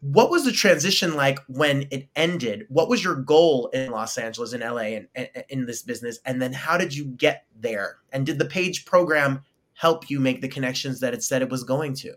What 0.00 0.30
was 0.30 0.44
the 0.44 0.52
transition 0.52 1.14
like 1.14 1.38
when 1.48 1.86
it 1.90 2.08
ended? 2.14 2.66
What 2.68 2.88
was 2.88 3.02
your 3.02 3.16
goal 3.16 3.68
in 3.68 3.90
los 3.90 4.18
angeles 4.18 4.52
in 4.52 4.60
la 4.60 4.76
and 4.78 5.08
in 5.48 5.64
this 5.64 5.82
business? 5.82 6.18
And 6.26 6.40
then 6.40 6.52
how 6.52 6.76
did 6.76 6.94
you 6.94 7.06
get 7.06 7.46
there? 7.58 7.96
And 8.12 8.26
did 8.26 8.38
the 8.38 8.44
page 8.44 8.84
program 8.84 9.42
help 9.74 10.08
you 10.08 10.20
make 10.20 10.40
the 10.40 10.48
connections 10.48 11.00
that 11.00 11.14
it 11.14 11.22
said 11.22 11.42
it 11.42 11.50
was 11.50 11.64
going 11.64 11.94
to. 11.94 12.14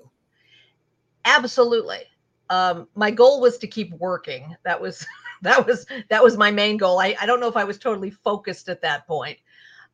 Absolutely. 1.25 2.03
Um, 2.49 2.87
my 2.95 3.11
goal 3.11 3.41
was 3.41 3.57
to 3.57 3.67
keep 3.67 3.91
working. 3.93 4.55
That 4.63 4.79
was 4.79 5.05
that 5.41 5.65
was 5.65 5.85
that 6.09 6.23
was 6.23 6.37
my 6.37 6.51
main 6.51 6.77
goal. 6.77 6.99
I, 6.99 7.15
I 7.19 7.25
don't 7.25 7.39
know 7.39 7.47
if 7.47 7.57
i 7.57 7.63
was 7.63 7.77
totally 7.77 8.11
focused 8.11 8.69
at 8.69 8.81
that 8.81 9.05
point. 9.07 9.37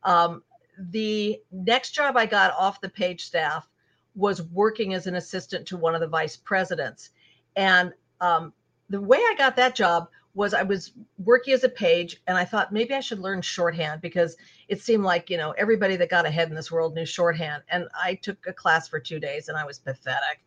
Um, 0.04 0.42
the 0.90 1.40
next 1.52 1.90
job 1.90 2.16
i 2.16 2.26
got 2.26 2.52
off 2.58 2.80
the 2.80 2.88
page 2.88 3.24
staff 3.24 3.68
was 4.14 4.42
working 4.42 4.94
as 4.94 5.06
an 5.06 5.16
assistant 5.16 5.66
to 5.66 5.76
one 5.76 5.94
of 5.94 6.00
the 6.00 6.06
vice 6.06 6.36
presidents. 6.36 7.10
And 7.56 7.92
um, 8.20 8.52
the 8.90 9.00
way 9.00 9.18
I 9.18 9.34
got 9.36 9.56
that 9.56 9.74
job 9.74 10.08
was 10.34 10.52
I 10.52 10.62
was 10.62 10.92
working 11.18 11.54
as 11.54 11.64
a 11.64 11.68
page 11.68 12.20
and 12.26 12.36
I 12.36 12.44
thought 12.44 12.72
maybe 12.72 12.92
I 12.94 13.00
should 13.00 13.20
learn 13.20 13.40
shorthand 13.40 14.00
because 14.00 14.36
it 14.68 14.82
seemed 14.82 15.04
like, 15.04 15.30
you 15.30 15.36
know, 15.36 15.52
everybody 15.52 15.96
that 15.96 16.10
got 16.10 16.26
ahead 16.26 16.48
in 16.48 16.54
this 16.54 16.72
world 16.72 16.94
knew 16.94 17.06
shorthand. 17.06 17.62
And 17.68 17.86
I 17.94 18.14
took 18.14 18.44
a 18.46 18.52
class 18.52 18.88
for 18.88 18.98
two 18.98 19.20
days 19.20 19.48
and 19.48 19.56
I 19.56 19.64
was 19.64 19.78
pathetic. 19.78 20.40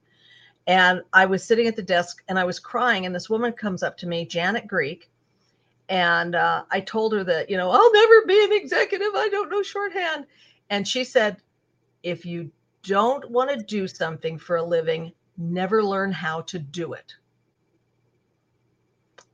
And 0.68 1.02
I 1.14 1.26
was 1.26 1.44
sitting 1.44 1.68
at 1.68 1.78
the 1.78 1.82
desk 1.82 2.22
and 2.28 2.38
I 2.38 2.44
was 2.44 2.60
crying. 2.60 3.06
And 3.06 3.16
this 3.16 3.30
woman 3.30 3.54
comes 3.54 3.82
up 3.82 3.98
to 4.00 4.08
me, 4.08 4.26
Janet 4.26 4.68
Greek. 4.68 5.10
And 5.88 6.36
uh, 6.36 6.66
I 6.70 6.82
told 6.82 7.14
her 7.14 7.24
that, 7.24 7.50
you 7.50 7.56
know, 7.56 7.72
I'll 7.72 7.94
never 7.94 8.26
be 8.26 8.44
an 8.44 8.52
executive. 8.52 9.16
I 9.16 9.30
don't 9.30 9.50
know 9.50 9.64
shorthand. 9.64 10.26
And 10.70 10.86
she 10.86 11.06
said, 11.06 11.38
if 12.04 12.26
you 12.26 12.52
don't 12.84 13.30
want 13.32 13.50
to 13.50 13.64
do 13.64 13.88
something 13.88 14.38
for 14.38 14.58
a 14.58 14.64
living, 14.64 15.14
never 15.38 15.82
learn 15.82 16.12
how 16.12 16.42
to 16.42 16.60
do 16.60 16.92
it. 16.92 17.16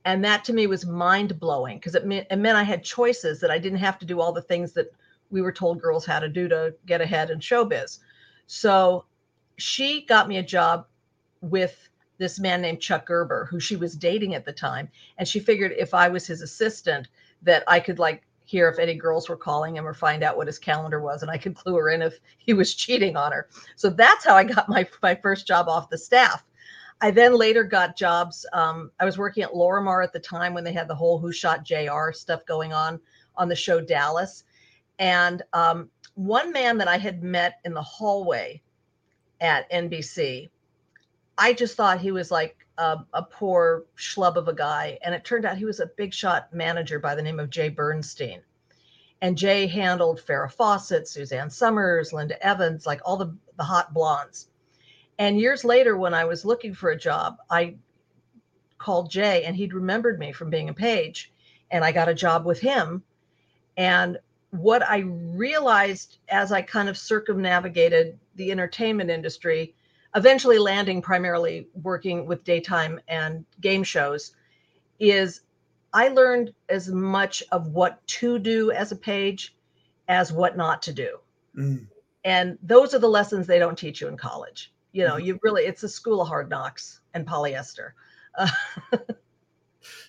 And 0.04 0.24
that 0.24 0.44
to 0.44 0.52
me 0.52 0.66
was 0.66 0.84
mind 0.84 1.38
blowing 1.40 1.78
because 1.78 1.94
it, 1.94 2.04
meant, 2.04 2.26
it 2.30 2.36
meant 2.36 2.58
I 2.58 2.62
had 2.62 2.84
choices 2.84 3.40
that 3.40 3.50
I 3.50 3.58
didn't 3.58 3.78
have 3.78 3.98
to 4.00 4.06
do 4.06 4.20
all 4.20 4.32
the 4.32 4.42
things 4.42 4.72
that 4.72 4.92
we 5.30 5.40
were 5.40 5.52
told 5.52 5.80
girls 5.80 6.04
had 6.04 6.20
to 6.20 6.28
do 6.28 6.48
to 6.48 6.74
get 6.86 7.00
ahead 7.00 7.30
in 7.30 7.40
showbiz. 7.40 8.00
So 8.46 9.04
she 9.56 10.04
got 10.04 10.28
me 10.28 10.36
a 10.36 10.42
job 10.42 10.86
with 11.40 11.88
this 12.18 12.38
man 12.38 12.60
named 12.60 12.80
Chuck 12.80 13.06
Gerber, 13.06 13.46
who 13.50 13.58
she 13.58 13.76
was 13.76 13.96
dating 13.96 14.34
at 14.34 14.44
the 14.44 14.52
time. 14.52 14.88
And 15.18 15.26
she 15.26 15.40
figured 15.40 15.72
if 15.76 15.94
I 15.94 16.08
was 16.08 16.26
his 16.26 16.42
assistant, 16.42 17.08
that 17.42 17.64
I 17.66 17.80
could 17.80 17.98
like 17.98 18.22
hear 18.44 18.68
if 18.68 18.78
any 18.78 18.94
girls 18.94 19.28
were 19.28 19.36
calling 19.36 19.76
him 19.76 19.86
or 19.86 19.94
find 19.94 20.22
out 20.22 20.36
what 20.36 20.46
his 20.46 20.58
calendar 20.58 21.00
was 21.00 21.22
and 21.22 21.30
I 21.30 21.38
could 21.38 21.54
clue 21.54 21.76
her 21.76 21.90
in 21.90 22.02
if 22.02 22.20
he 22.38 22.52
was 22.52 22.74
cheating 22.74 23.16
on 23.16 23.32
her. 23.32 23.48
So 23.76 23.90
that's 23.90 24.24
how 24.24 24.36
I 24.36 24.44
got 24.44 24.68
my 24.68 24.86
my 25.02 25.14
first 25.14 25.46
job 25.46 25.68
off 25.68 25.90
the 25.90 25.98
staff. 25.98 26.44
I 27.00 27.10
then 27.10 27.36
later 27.36 27.64
got 27.64 27.96
jobs. 27.96 28.46
Um, 28.52 28.90
I 29.00 29.04
was 29.04 29.18
working 29.18 29.42
at 29.42 29.52
Lorimar 29.52 30.02
at 30.02 30.12
the 30.12 30.20
time 30.20 30.54
when 30.54 30.64
they 30.64 30.72
had 30.72 30.88
the 30.88 30.94
whole 30.94 31.18
Who 31.18 31.32
Shot 31.32 31.64
JR 31.64 32.12
stuff 32.12 32.46
going 32.46 32.72
on 32.72 33.00
on 33.36 33.48
the 33.48 33.56
show 33.56 33.80
Dallas. 33.80 34.44
And 34.98 35.42
um, 35.52 35.90
one 36.14 36.52
man 36.52 36.78
that 36.78 36.88
I 36.88 36.96
had 36.96 37.22
met 37.22 37.58
in 37.64 37.74
the 37.74 37.82
hallway 37.82 38.62
at 39.40 39.70
NBC, 39.70 40.50
I 41.36 41.52
just 41.52 41.76
thought 41.76 42.00
he 42.00 42.12
was 42.12 42.30
like 42.30 42.64
a, 42.78 42.98
a, 43.12 43.22
poor 43.22 43.84
schlub 43.96 44.36
of 44.36 44.48
a 44.48 44.54
guy. 44.54 44.98
And 45.02 45.14
it 45.14 45.24
turned 45.24 45.44
out 45.44 45.58
he 45.58 45.64
was 45.64 45.80
a 45.80 45.90
big 45.96 46.14
shot 46.14 46.52
manager 46.52 46.98
by 46.98 47.14
the 47.14 47.22
name 47.22 47.40
of 47.40 47.50
Jay 47.50 47.68
Bernstein. 47.68 48.40
And 49.20 49.36
Jay 49.36 49.66
handled 49.66 50.20
Farrah 50.20 50.52
Fawcett, 50.52 51.08
Suzanne 51.08 51.50
Somers, 51.50 52.12
Linda 52.12 52.40
Evans, 52.44 52.86
like 52.86 53.00
all 53.04 53.16
the, 53.16 53.34
the 53.56 53.64
hot 53.64 53.92
blondes. 53.92 54.48
And 55.18 55.38
years 55.38 55.64
later, 55.64 55.96
when 55.96 56.14
I 56.14 56.24
was 56.24 56.44
looking 56.44 56.74
for 56.74 56.90
a 56.90 56.98
job, 56.98 57.38
I 57.50 57.76
called 58.78 59.10
Jay 59.10 59.44
and 59.44 59.56
he'd 59.56 59.72
remembered 59.72 60.18
me 60.18 60.32
from 60.32 60.50
being 60.50 60.68
a 60.68 60.74
page. 60.74 61.32
And 61.70 61.84
I 61.84 61.92
got 61.92 62.08
a 62.08 62.14
job 62.14 62.44
with 62.44 62.60
him. 62.60 63.02
And 63.76 64.18
what 64.50 64.88
I 64.88 64.98
realized 64.98 66.18
as 66.28 66.52
I 66.52 66.62
kind 66.62 66.88
of 66.88 66.96
circumnavigated 66.96 68.18
the 68.36 68.50
entertainment 68.50 69.10
industry 69.10 69.74
eventually 70.14 70.58
landing 70.58 71.02
primarily 71.02 71.68
working 71.82 72.26
with 72.26 72.44
daytime 72.44 73.00
and 73.08 73.44
game 73.60 73.82
shows 73.82 74.32
is 75.00 75.40
I 75.92 76.08
learned 76.08 76.54
as 76.68 76.88
much 76.88 77.42
of 77.52 77.68
what 77.68 78.04
to 78.06 78.38
do 78.38 78.70
as 78.70 78.92
a 78.92 78.96
page 78.96 79.54
as 80.08 80.32
what 80.32 80.56
not 80.56 80.82
to 80.82 80.92
do. 80.92 81.18
Mm. 81.56 81.86
And 82.24 82.58
those 82.62 82.94
are 82.94 82.98
the 82.98 83.08
lessons 83.08 83.46
they 83.46 83.58
don't 83.58 83.78
teach 83.78 84.00
you 84.00 84.08
in 84.08 84.16
college. 84.16 84.72
You 84.94 85.04
know, 85.04 85.16
mm. 85.16 85.24
you 85.24 85.38
really, 85.42 85.64
it's 85.64 85.82
a 85.82 85.88
school 85.88 86.22
of 86.22 86.28
hard 86.28 86.48
knocks 86.48 87.00
and 87.12 87.26
polyester. 87.26 87.90
Uh, 88.38 88.48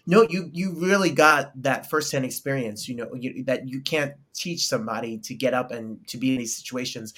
no, 0.08 0.22
you 0.22 0.50
you 0.54 0.74
really 0.80 1.12
got 1.12 1.52
that 1.64 1.90
firsthand 1.90 2.24
experience. 2.24 2.88
You 2.88 2.96
know 2.96 3.14
you, 3.14 3.44
that 3.44 3.68
you 3.68 3.82
can't 3.82 4.14
teach 4.34 4.68
somebody 4.68 5.18
to 5.20 5.34
get 5.34 5.54
up 5.54 5.72
and 5.72 6.08
to 6.08 6.18
be 6.18 6.34
in 6.34 6.38
these 6.38 6.56
situations 6.56 7.14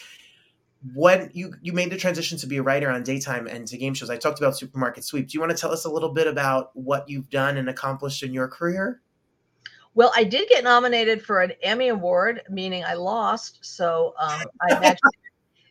when 0.94 1.30
you 1.34 1.54
you 1.62 1.74
made 1.74 1.90
the 1.90 1.98
transition 1.98 2.38
to 2.38 2.48
be 2.48 2.58
a 2.58 2.62
writer 2.62 2.90
on 2.90 3.04
daytime 3.04 3.48
and 3.48 3.68
to 3.68 3.78
game 3.78 3.94
shows 3.94 4.10
i 4.10 4.18
talked 4.18 4.40
about 4.40 4.56
supermarket 4.56 5.04
sweep 5.04 5.28
do 5.28 5.34
you 5.34 5.40
want 5.40 5.50
to 5.50 5.58
tell 5.58 5.72
us 5.72 5.86
a 5.86 5.90
little 5.90 6.10
bit 6.10 6.28
about 6.28 6.70
what 6.76 7.08
you've 7.10 7.30
done 7.30 7.58
and 7.58 7.70
accomplished 7.70 8.24
in 8.24 8.34
your 8.34 8.48
career 8.48 9.02
well 9.96 10.12
i 10.16 10.24
did 10.24 10.48
get 10.50 10.64
nominated 10.64 11.22
for 11.22 11.42
an 11.42 11.52
emmy 11.64 11.88
award 11.88 12.44
meaning 12.50 12.84
i 12.86 12.94
lost 12.94 13.58
so 13.62 14.14
um, 14.20 14.42
i 14.62 14.78
imagine 14.78 15.00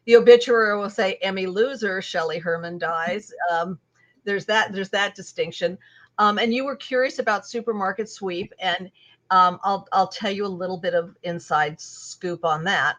the 0.06 0.16
obituary 0.16 0.78
will 0.78 0.90
say 0.90 1.18
emmy 1.22 1.46
loser 1.46 2.00
shelley 2.00 2.38
herman 2.38 2.78
dies 2.78 3.32
um, 3.50 3.78
there's 4.24 4.46
that 4.46 4.72
there's 4.72 4.90
that 4.90 5.14
distinction 5.14 5.76
um, 6.18 6.38
and 6.38 6.54
you 6.54 6.64
were 6.64 6.76
curious 6.76 7.18
about 7.18 7.46
supermarket 7.46 8.08
sweep 8.08 8.52
and 8.60 8.90
um, 9.30 9.58
I'll, 9.64 9.88
I'll 9.92 10.06
tell 10.06 10.30
you 10.30 10.46
a 10.46 10.48
little 10.48 10.78
bit 10.78 10.94
of 10.94 11.16
inside 11.24 11.80
scoop 11.80 12.44
on 12.44 12.64
that 12.64 12.96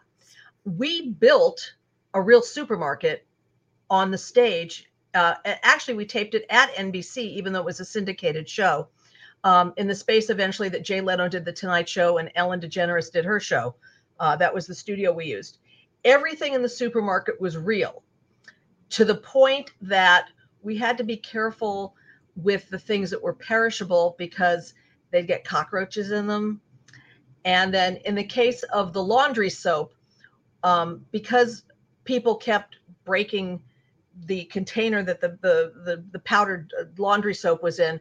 we 0.64 1.10
built 1.12 1.74
a 2.14 2.20
real 2.20 2.42
supermarket 2.42 3.26
on 3.90 4.10
the 4.10 4.18
stage. 4.18 4.90
Uh, 5.14 5.34
actually, 5.44 5.94
we 5.94 6.06
taped 6.06 6.34
it 6.34 6.44
at 6.50 6.74
NBC, 6.74 7.18
even 7.18 7.52
though 7.52 7.60
it 7.60 7.64
was 7.64 7.80
a 7.80 7.84
syndicated 7.84 8.48
show. 8.48 8.88
Um, 9.44 9.72
in 9.76 9.86
the 9.86 9.94
space 9.94 10.30
eventually 10.30 10.68
that 10.70 10.84
Jay 10.84 11.00
Leno 11.00 11.28
did 11.28 11.44
the 11.44 11.52
Tonight 11.52 11.88
Show 11.88 12.18
and 12.18 12.30
Ellen 12.34 12.60
DeGeneres 12.60 13.12
did 13.12 13.24
her 13.24 13.38
show. 13.38 13.76
Uh, 14.18 14.34
that 14.36 14.52
was 14.52 14.66
the 14.66 14.74
studio 14.74 15.12
we 15.12 15.26
used. 15.26 15.58
Everything 16.08 16.54
in 16.54 16.62
the 16.62 16.68
supermarket 16.70 17.38
was 17.38 17.58
real 17.58 18.02
to 18.88 19.04
the 19.04 19.14
point 19.14 19.72
that 19.82 20.28
we 20.62 20.74
had 20.74 20.96
to 20.96 21.04
be 21.04 21.18
careful 21.18 21.94
with 22.34 22.66
the 22.70 22.78
things 22.78 23.10
that 23.10 23.22
were 23.22 23.34
perishable 23.34 24.14
because 24.16 24.72
they'd 25.10 25.26
get 25.26 25.44
cockroaches 25.44 26.10
in 26.10 26.26
them. 26.26 26.62
And 27.44 27.74
then 27.74 27.96
in 28.06 28.14
the 28.14 28.24
case 28.24 28.62
of 28.72 28.94
the 28.94 29.02
laundry 29.02 29.50
soap, 29.50 29.92
um, 30.62 31.04
because 31.10 31.64
people 32.04 32.36
kept 32.36 32.76
breaking 33.04 33.60
the 34.24 34.44
container 34.46 35.02
that 35.02 35.20
the 35.20 35.38
the 35.42 35.74
the, 35.84 36.04
the 36.10 36.18
powdered 36.20 36.72
uh, 36.80 36.84
laundry 36.96 37.34
soap 37.34 37.62
was 37.62 37.80
in, 37.80 38.00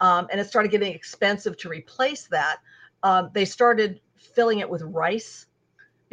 um, 0.00 0.26
and 0.32 0.40
it 0.40 0.48
started 0.48 0.72
getting 0.72 0.92
expensive 0.92 1.56
to 1.58 1.68
replace 1.68 2.26
that. 2.26 2.56
Um, 3.04 3.30
they 3.32 3.44
started 3.44 4.00
filling 4.16 4.58
it 4.58 4.68
with 4.68 4.82
rice 4.82 5.46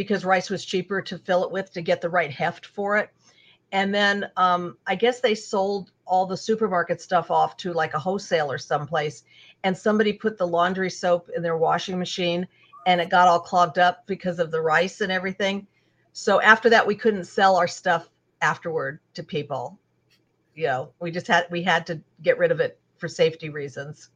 because 0.01 0.25
rice 0.25 0.49
was 0.49 0.65
cheaper 0.65 0.99
to 0.99 1.15
fill 1.19 1.43
it 1.43 1.51
with 1.51 1.71
to 1.71 1.79
get 1.79 2.01
the 2.01 2.09
right 2.09 2.31
heft 2.31 2.65
for 2.65 2.97
it. 2.97 3.11
And 3.71 3.93
then 3.93 4.31
um, 4.35 4.77
I 4.87 4.95
guess 4.95 5.19
they 5.19 5.35
sold 5.35 5.91
all 6.07 6.25
the 6.25 6.35
supermarket 6.35 6.99
stuff 6.99 7.29
off 7.29 7.55
to 7.57 7.71
like 7.71 7.93
a 7.93 7.99
wholesaler 7.99 8.57
someplace. 8.57 9.25
And 9.63 9.77
somebody 9.77 10.11
put 10.11 10.39
the 10.39 10.47
laundry 10.47 10.89
soap 10.89 11.29
in 11.35 11.43
their 11.43 11.55
washing 11.55 11.99
machine 11.99 12.47
and 12.87 12.99
it 12.99 13.11
got 13.11 13.27
all 13.27 13.39
clogged 13.39 13.77
up 13.77 14.07
because 14.07 14.39
of 14.39 14.49
the 14.49 14.59
rice 14.59 15.01
and 15.01 15.11
everything. 15.11 15.67
So 16.13 16.41
after 16.41 16.67
that, 16.71 16.87
we 16.87 16.95
couldn't 16.95 17.25
sell 17.25 17.55
our 17.55 17.67
stuff 17.67 18.09
afterward 18.41 18.99
to 19.13 19.21
people. 19.21 19.77
You 20.55 20.65
know, 20.65 20.93
we 20.99 21.11
just 21.11 21.27
had 21.27 21.45
we 21.51 21.61
had 21.61 21.85
to 21.85 22.01
get 22.23 22.39
rid 22.39 22.51
of 22.51 22.59
it 22.59 22.79
for 22.97 23.07
safety 23.07 23.49
reasons. 23.49 24.09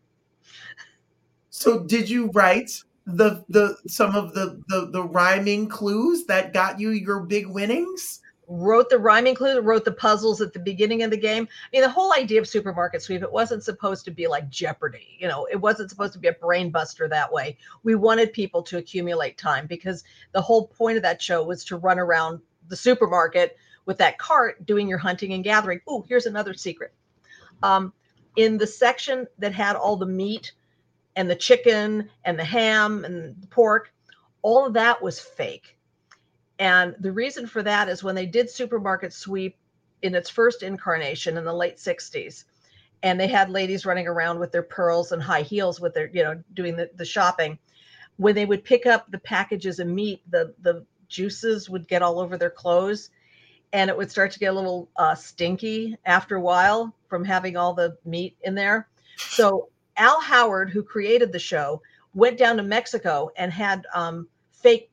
So 1.52 1.84
did 1.84 2.10
you 2.10 2.32
write 2.32 2.82
the 3.06 3.44
the 3.50 3.78
some 3.88 4.16
of 4.16 4.34
the 4.34 4.62
the, 4.68 4.90
the 4.92 5.04
rhyming 5.04 5.68
clues 5.68 6.26
that 6.26 6.54
got 6.54 6.80
you 6.80 6.92
your 6.92 7.22
big 7.22 7.48
winnings? 7.48 8.22
wrote 8.48 8.90
the 8.90 9.00
rhyming 9.00 9.36
clue, 9.36 9.60
wrote 9.60 9.86
the 9.86 9.92
puzzles 9.92 10.42
at 10.42 10.54
the 10.54 10.60
beginning 10.60 11.04
of 11.04 11.12
the 11.12 11.18
game. 11.18 11.48
I 11.52 11.68
mean, 11.72 11.82
the 11.82 11.90
whole 11.90 12.14
idea 12.14 12.40
of 12.40 12.48
supermarket 12.48 13.02
sweep, 13.02 13.22
it 13.22 13.32
wasn't 13.32 13.64
supposed 13.64 14.06
to 14.06 14.12
be 14.12 14.28
like 14.28 14.50
Jeopardy. 14.50 15.18
You 15.20 15.28
know, 15.28 15.48
it 15.52 15.56
wasn't 15.56 15.90
supposed 15.90 16.14
to 16.14 16.20
be 16.20 16.28
a 16.28 16.34
brain 16.34 16.70
buster 16.70 17.08
that 17.08 17.32
way. 17.32 17.58
We 17.84 17.96
wanted 17.96 18.34
people 18.34 18.62
to 18.64 18.78
accumulate 18.78 19.38
time 19.38 19.68
because 19.68 20.04
the 20.32 20.42
whole 20.42 20.68
point 20.68 20.98
of 20.98 21.04
that 21.04 21.22
show 21.22 21.44
was 21.44 21.64
to 21.66 21.78
run 21.78 22.00
around 22.00 22.40
the 22.68 22.76
supermarket 22.76 23.58
with 23.86 23.98
that 23.98 24.18
cart 24.18 24.66
doing 24.66 24.88
your 24.88 24.98
hunting 24.98 25.34
and 25.34 25.44
gathering. 25.44 25.82
Oh, 25.88 26.06
here's 26.08 26.26
another 26.26 26.54
secret. 26.54 26.94
Um, 27.64 27.94
in 28.36 28.58
the 28.58 28.68
section 28.68 29.28
that 29.40 29.54
had 29.54 29.76
all 29.76 29.96
the 29.96 30.06
meat 30.06 30.52
and 31.16 31.30
the 31.30 31.36
chicken 31.36 32.10
and 32.26 32.38
the 32.38 32.46
ham 32.46 33.06
and 33.06 33.36
the 33.42 33.48
pork, 33.48 33.94
all 34.42 34.66
of 34.66 34.74
that 34.74 35.02
was 35.02 35.20
fake 35.20 35.76
and 36.60 36.96
the 37.00 37.12
reason 37.12 37.48
for 37.48 37.62
that 37.64 37.90
is 37.90 38.04
when 38.04 38.16
they 38.16 38.26
did 38.26 38.50
Supermarket 38.50 39.12
Sweep 39.14 39.58
in 40.02 40.16
its 40.16 40.30
first 40.30 40.64
incarnation 40.64 41.38
in 41.38 41.44
the 41.44 41.54
late 41.54 41.78
60s, 41.78 42.46
and 43.04 43.20
they 43.20 43.28
had 43.28 43.50
ladies 43.50 43.86
running 43.86 44.08
around 44.08 44.40
with 44.40 44.52
their 44.52 44.64
pearls 44.64 45.12
and 45.12 45.22
high 45.22 45.42
heels 45.42 45.82
with 45.82 45.94
their, 45.94 46.10
you 46.14 46.24
know, 46.24 46.42
doing 46.54 46.76
the, 46.76 46.90
the 46.96 47.06
shopping. 47.06 47.58
When 48.18 48.36
they 48.36 48.46
would 48.46 48.64
pick 48.64 48.86
up 48.86 49.12
the 49.12 49.20
packages 49.20 49.80
of 49.80 49.88
meat, 49.88 50.22
the, 50.30 50.54
the 50.62 50.86
juices 51.10 51.70
would 51.70 51.88
get 51.88 52.02
all 52.02 52.20
over 52.20 52.38
their 52.38 52.50
clothes 52.50 53.10
and 53.74 53.90
it 53.90 53.98
would 53.98 54.10
start 54.10 54.32
to 54.32 54.40
get 54.40 54.54
a 54.54 54.56
little 54.56 54.90
uh, 54.96 55.16
stinky 55.16 55.98
after 56.06 56.38
a 56.38 56.42
while 56.42 56.96
from 57.10 57.26
having 57.26 57.58
all 57.58 57.74
the 57.74 57.98
meat 58.06 58.38
in 58.44 58.56
there. 58.56 58.88
So 59.18 59.70
Al 59.98 60.22
Howard, 60.22 60.70
who 60.70 60.84
created 60.84 61.32
the 61.32 61.40
show, 61.40 61.82
went 62.14 62.38
down 62.38 62.58
to 62.58 62.64
Mexico 62.64 63.30
and 63.38 63.52
had 63.52 63.86
um, 63.94 64.28
fake 64.52 64.90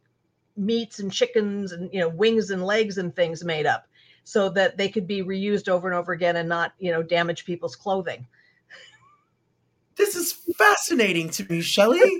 meats 0.56 0.98
and 0.98 1.12
chickens 1.12 1.72
and 1.72 1.92
you 1.92 2.00
know 2.00 2.08
wings 2.08 2.50
and 2.50 2.64
legs 2.64 2.98
and 2.98 3.14
things 3.16 3.42
made 3.42 3.66
up 3.66 3.86
so 4.24 4.48
that 4.50 4.76
they 4.76 4.88
could 4.88 5.06
be 5.06 5.22
reused 5.22 5.68
over 5.68 5.88
and 5.88 5.96
over 5.96 6.12
again 6.12 6.36
and 6.36 6.48
not 6.48 6.74
you 6.78 6.92
know 6.92 7.02
damage 7.02 7.44
people's 7.44 7.76
clothing. 7.76 8.26
This 9.96 10.16
is 10.16 10.32
fascinating 10.56 11.30
to 11.30 11.44
me 11.48 11.60
shelly 11.60 12.00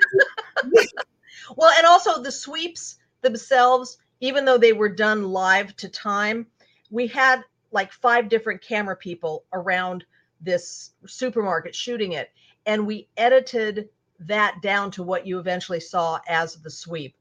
well 1.57 1.73
and 1.77 1.87
also 1.87 2.23
the 2.23 2.33
sweeps 2.33 2.99
themselves 3.23 3.99
even 4.21 4.45
though 4.45 4.59
they 4.59 4.73
were 4.73 4.89
done 4.89 5.25
live 5.25 5.75
to 5.77 5.89
time 5.89 6.47
we 6.91 7.07
had 7.07 7.43
like 7.73 7.93
five 7.93 8.29
different 8.29 8.61
camera 8.63 8.97
people 8.97 9.45
around 9.53 10.05
this 10.41 10.93
supermarket 11.07 11.75
shooting 11.75 12.13
it 12.13 12.31
and 12.67 12.87
we 12.87 13.09
edited 13.17 13.89
that 14.21 14.61
down 14.63 14.91
to 14.93 15.03
what 15.03 15.27
you 15.27 15.39
eventually 15.39 15.81
saw 15.81 16.21
as 16.29 16.57
the 16.57 16.71
sweep. 16.71 17.17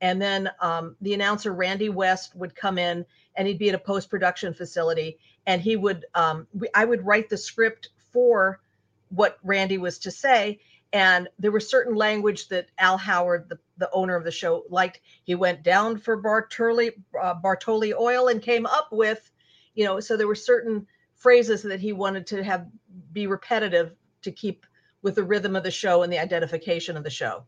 And 0.00 0.20
then 0.20 0.50
um, 0.60 0.96
the 1.00 1.14
announcer 1.14 1.52
Randy 1.52 1.88
West 1.88 2.34
would 2.34 2.54
come 2.54 2.78
in 2.78 3.04
and 3.34 3.46
he'd 3.46 3.58
be 3.58 3.68
at 3.68 3.74
a 3.74 3.78
post 3.78 4.10
production 4.10 4.52
facility 4.54 5.18
and 5.46 5.60
he 5.60 5.76
would 5.76 6.04
um, 6.14 6.46
I 6.74 6.84
would 6.84 7.04
write 7.04 7.28
the 7.28 7.38
script 7.38 7.90
for 8.12 8.60
what 9.08 9.38
Randy 9.42 9.78
was 9.78 9.98
to 10.00 10.10
say. 10.10 10.60
And 10.92 11.28
there 11.38 11.50
was 11.50 11.68
certain 11.68 11.94
language 11.94 12.48
that 12.48 12.68
Al 12.78 12.96
Howard 12.96 13.48
the, 13.48 13.58
the 13.78 13.90
owner 13.92 14.16
of 14.16 14.24
the 14.24 14.30
show 14.30 14.64
liked. 14.70 15.00
He 15.24 15.34
went 15.34 15.62
down 15.62 15.98
for 15.98 16.20
Bartoli 16.22 16.92
uh, 17.20 17.34
Bartoli 17.34 17.92
oil 17.98 18.28
and 18.28 18.42
came 18.42 18.66
up 18.66 18.88
with 18.92 19.30
you 19.74 19.84
know 19.84 20.00
so 20.00 20.16
there 20.16 20.28
were 20.28 20.34
certain 20.34 20.86
phrases 21.14 21.62
that 21.62 21.80
he 21.80 21.92
wanted 21.92 22.26
to 22.28 22.44
have 22.44 22.66
be 23.12 23.26
repetitive 23.26 23.94
to 24.22 24.30
keep 24.30 24.66
with 25.06 25.14
the 25.14 25.24
rhythm 25.24 25.54
of 25.54 25.62
the 25.62 25.70
show 25.70 26.02
and 26.02 26.12
the 26.12 26.18
identification 26.18 26.96
of 26.96 27.04
the 27.04 27.10
show 27.10 27.44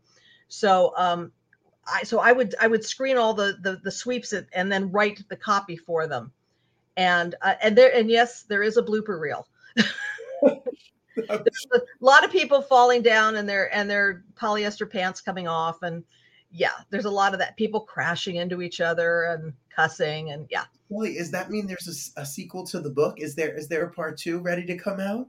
so 0.49 0.93
um, 0.97 1.31
I, 1.91 2.03
so 2.03 2.19
I 2.19 2.31
would 2.31 2.55
I 2.59 2.67
would 2.67 2.83
screen 2.83 3.17
all 3.17 3.33
the 3.33 3.57
the, 3.61 3.79
the 3.83 3.91
sweeps 3.91 4.33
and 4.33 4.71
then 4.71 4.91
write 4.91 5.23
the 5.29 5.35
copy 5.35 5.77
for 5.77 6.07
them, 6.07 6.31
and 6.97 7.35
uh, 7.41 7.55
and 7.61 7.77
there 7.77 7.95
and 7.95 8.09
yes, 8.09 8.43
there 8.43 8.63
is 8.63 8.77
a 8.77 8.83
blooper 8.83 9.19
reel. 9.19 9.47
There's 11.27 11.67
a 11.73 11.81
lot 11.99 12.23
of 12.23 12.31
people 12.31 12.61
falling 12.61 13.01
down 13.01 13.35
and 13.35 13.47
their 13.47 13.73
and 13.75 13.89
their 13.89 14.23
polyester 14.35 14.89
pants 14.89 15.21
coming 15.21 15.47
off, 15.47 15.83
and 15.83 16.03
yeah, 16.49 16.71
there's 16.89 17.05
a 17.05 17.09
lot 17.09 17.33
of 17.33 17.39
that. 17.39 17.57
People 17.57 17.81
crashing 17.81 18.37
into 18.37 18.61
each 18.61 18.79
other 18.79 19.23
and 19.23 19.51
cussing, 19.69 20.31
and 20.31 20.47
yeah. 20.49 20.63
Wait, 20.87 21.17
does 21.17 21.29
that 21.31 21.51
mean 21.51 21.67
there's 21.67 22.13
a, 22.15 22.21
a 22.21 22.25
sequel 22.25 22.65
to 22.67 22.79
the 22.79 22.89
book? 22.89 23.19
Is 23.19 23.35
there 23.35 23.53
is 23.53 23.67
there 23.67 23.83
a 23.83 23.91
part 23.91 24.17
two 24.17 24.39
ready 24.39 24.65
to 24.65 24.77
come 24.77 25.01
out? 25.01 25.27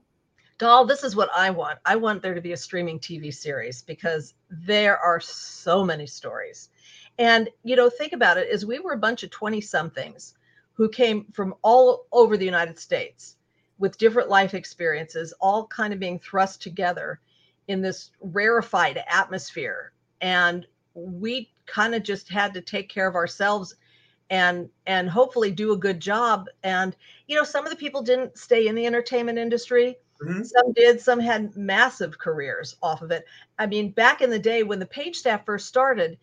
Doll 0.61 0.85
this 0.85 1.03
is 1.03 1.17
what 1.17 1.31
i 1.35 1.49
want. 1.49 1.79
I 1.87 1.97
want 1.97 2.21
there 2.21 2.35
to 2.35 2.41
be 2.41 2.53
a 2.53 2.57
streaming 2.57 3.01
tv 3.01 3.33
series 3.35 3.81
because 3.83 4.35
there 4.51 4.99
are 4.99 5.19
so 5.19 5.83
many 5.85 6.07
stories. 6.07 6.69
And 7.19 7.49
you 7.65 7.77
know 7.77 7.89
think 7.89 8.13
about 8.13 8.37
it 8.37 8.49
as 8.51 8.67
we 8.67 8.79
were 8.79 8.93
a 8.93 8.99
bunch 8.99 9.23
of 9.23 9.31
20 9.31 9.61
somethings 9.63 10.35
who 10.75 10.89
came 10.89 11.25
from 11.33 11.55
all 11.63 12.07
over 12.13 12.37
the 12.37 12.45
united 12.45 12.79
states 12.79 13.37
with 13.79 13.97
different 13.97 14.29
life 14.29 14.53
experiences 14.53 15.33
all 15.41 15.67
kind 15.67 15.95
of 15.95 15.99
being 15.99 16.19
thrust 16.19 16.61
together 16.61 17.21
in 17.69 17.81
this 17.81 18.11
rarefied 18.21 19.03
atmosphere. 19.09 19.93
And 20.21 20.67
we 20.93 21.51
kind 21.65 21.95
of 21.95 22.03
just 22.03 22.29
had 22.29 22.53
to 22.53 22.61
take 22.61 22.91
care 22.91 23.09
of 23.09 23.15
ourselves 23.15 23.77
and 24.29 24.69
and 24.87 25.09
hopefully 25.09 25.53
do 25.53 25.73
a 25.73 25.79
good 25.79 26.01
job. 26.01 26.49
And 26.63 26.95
you 27.29 27.37
know 27.37 27.45
some 27.45 27.65
of 27.65 27.71
the 27.71 27.77
people 27.77 28.03
didn't 28.03 28.37
stay 28.37 28.69
in 28.69 28.75
the 28.75 28.85
entertainment 28.85 29.39
industry 29.39 29.97
Mm-hmm. 30.23 30.43
Some 30.43 30.73
did, 30.73 31.01
some 31.01 31.21
had 31.21 31.57
massive 31.57 32.19
careers 32.19 32.77
off 32.83 33.03
of 33.03 33.11
it. 33.11 33.25
I 33.59 33.67
mean, 33.67 33.91
back 33.91 34.21
in 34.21 34.31
the 34.31 34.39
day 34.39 34.63
when 34.63 34.79
the 34.79 34.87
page 34.87 35.17
staff 35.17 35.45
first 35.45 35.67
started, 35.67 36.19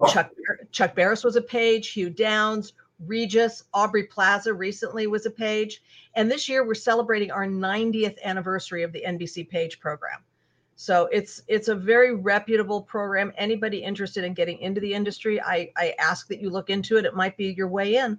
oh. 0.00 0.06
Chuck 0.12 0.30
Chuck 0.70 0.94
Barris 0.94 1.24
was 1.24 1.36
a 1.36 1.42
page, 1.42 1.88
Hugh 1.88 2.10
Downs, 2.10 2.74
Regis, 3.06 3.64
Aubrey 3.72 4.04
Plaza 4.04 4.52
recently 4.52 5.06
was 5.06 5.26
a 5.26 5.30
page. 5.30 5.82
And 6.14 6.30
this 6.30 6.48
year 6.48 6.64
we're 6.64 6.74
celebrating 6.74 7.30
our 7.30 7.46
90th 7.46 8.22
anniversary 8.22 8.82
of 8.82 8.92
the 8.92 9.02
NBC 9.06 9.48
page 9.48 9.80
program. 9.80 10.20
So 10.76 11.08
it's 11.12 11.42
it's 11.46 11.68
a 11.68 11.74
very 11.74 12.14
reputable 12.14 12.80
program. 12.80 13.32
Anybody 13.36 13.82
interested 13.82 14.24
in 14.24 14.32
getting 14.32 14.58
into 14.60 14.80
the 14.80 14.94
industry, 14.94 15.40
I, 15.40 15.70
I 15.76 15.94
ask 15.98 16.26
that 16.28 16.40
you 16.40 16.48
look 16.48 16.70
into 16.70 16.96
it. 16.96 17.04
It 17.04 17.14
might 17.14 17.36
be 17.36 17.52
your 17.52 17.68
way 17.68 17.96
in. 17.96 18.18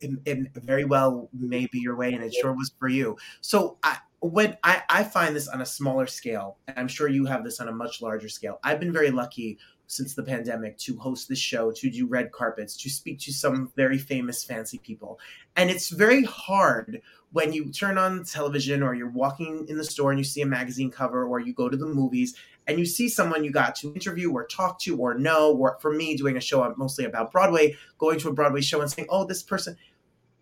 It, 0.00 0.18
it 0.26 0.62
very 0.62 0.84
well 0.84 1.30
may 1.32 1.66
be 1.72 1.78
your 1.78 1.96
way, 1.96 2.12
and 2.12 2.22
it 2.22 2.34
sure 2.34 2.52
was 2.52 2.72
for 2.78 2.88
you. 2.88 3.16
So 3.40 3.78
I, 3.82 3.96
when 4.22 4.56
I, 4.62 4.82
I 4.88 5.02
find 5.02 5.34
this 5.34 5.48
on 5.48 5.62
a 5.62 5.66
smaller 5.66 6.06
scale, 6.06 6.56
and 6.68 6.78
I'm 6.78 6.88
sure 6.88 7.08
you 7.08 7.26
have 7.26 7.42
this 7.42 7.58
on 7.60 7.68
a 7.68 7.72
much 7.72 8.00
larger 8.00 8.28
scale. 8.28 8.60
I've 8.62 8.78
been 8.78 8.92
very 8.92 9.10
lucky 9.10 9.58
since 9.88 10.14
the 10.14 10.22
pandemic 10.22 10.78
to 10.78 10.96
host 10.96 11.28
this 11.28 11.40
show, 11.40 11.72
to 11.72 11.90
do 11.90 12.06
red 12.06 12.30
carpets, 12.30 12.76
to 12.76 12.88
speak 12.88 13.18
to 13.18 13.32
some 13.32 13.70
very 13.76 13.98
famous, 13.98 14.44
fancy 14.44 14.78
people. 14.78 15.18
And 15.56 15.70
it's 15.70 15.90
very 15.90 16.22
hard 16.22 17.02
when 17.32 17.52
you 17.52 17.70
turn 17.70 17.98
on 17.98 18.24
television 18.24 18.82
or 18.82 18.94
you're 18.94 19.10
walking 19.10 19.66
in 19.68 19.76
the 19.76 19.84
store 19.84 20.12
and 20.12 20.20
you 20.20 20.24
see 20.24 20.40
a 20.40 20.46
magazine 20.46 20.90
cover 20.90 21.26
or 21.26 21.40
you 21.40 21.52
go 21.52 21.68
to 21.68 21.76
the 21.76 21.86
movies 21.86 22.34
and 22.66 22.78
you 22.78 22.86
see 22.86 23.08
someone 23.08 23.44
you 23.44 23.50
got 23.50 23.74
to 23.76 23.92
interview 23.92 24.30
or 24.32 24.46
talk 24.46 24.78
to 24.80 24.96
or 24.96 25.14
know, 25.14 25.52
or 25.52 25.76
for 25.80 25.92
me, 25.92 26.16
doing 26.16 26.36
a 26.36 26.40
show 26.40 26.62
uh, 26.62 26.72
mostly 26.76 27.04
about 27.04 27.32
Broadway, 27.32 27.76
going 27.98 28.20
to 28.20 28.28
a 28.28 28.32
Broadway 28.32 28.60
show 28.60 28.80
and 28.80 28.90
saying, 28.90 29.08
oh, 29.10 29.24
this 29.26 29.42
person, 29.42 29.76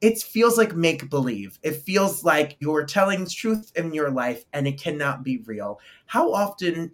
it 0.01 0.19
feels 0.19 0.57
like 0.57 0.75
make 0.75 1.11
believe. 1.11 1.59
It 1.63 1.77
feels 1.77 2.25
like 2.25 2.57
you're 2.61 2.85
telling 2.85 3.27
truth 3.27 3.73
in 3.77 3.93
your 3.93 4.11
life 4.11 4.45
and 4.53 4.67
it 4.67 4.81
cannot 4.81 5.23
be 5.23 5.39
real. 5.45 5.79
How 6.07 6.33
often 6.33 6.93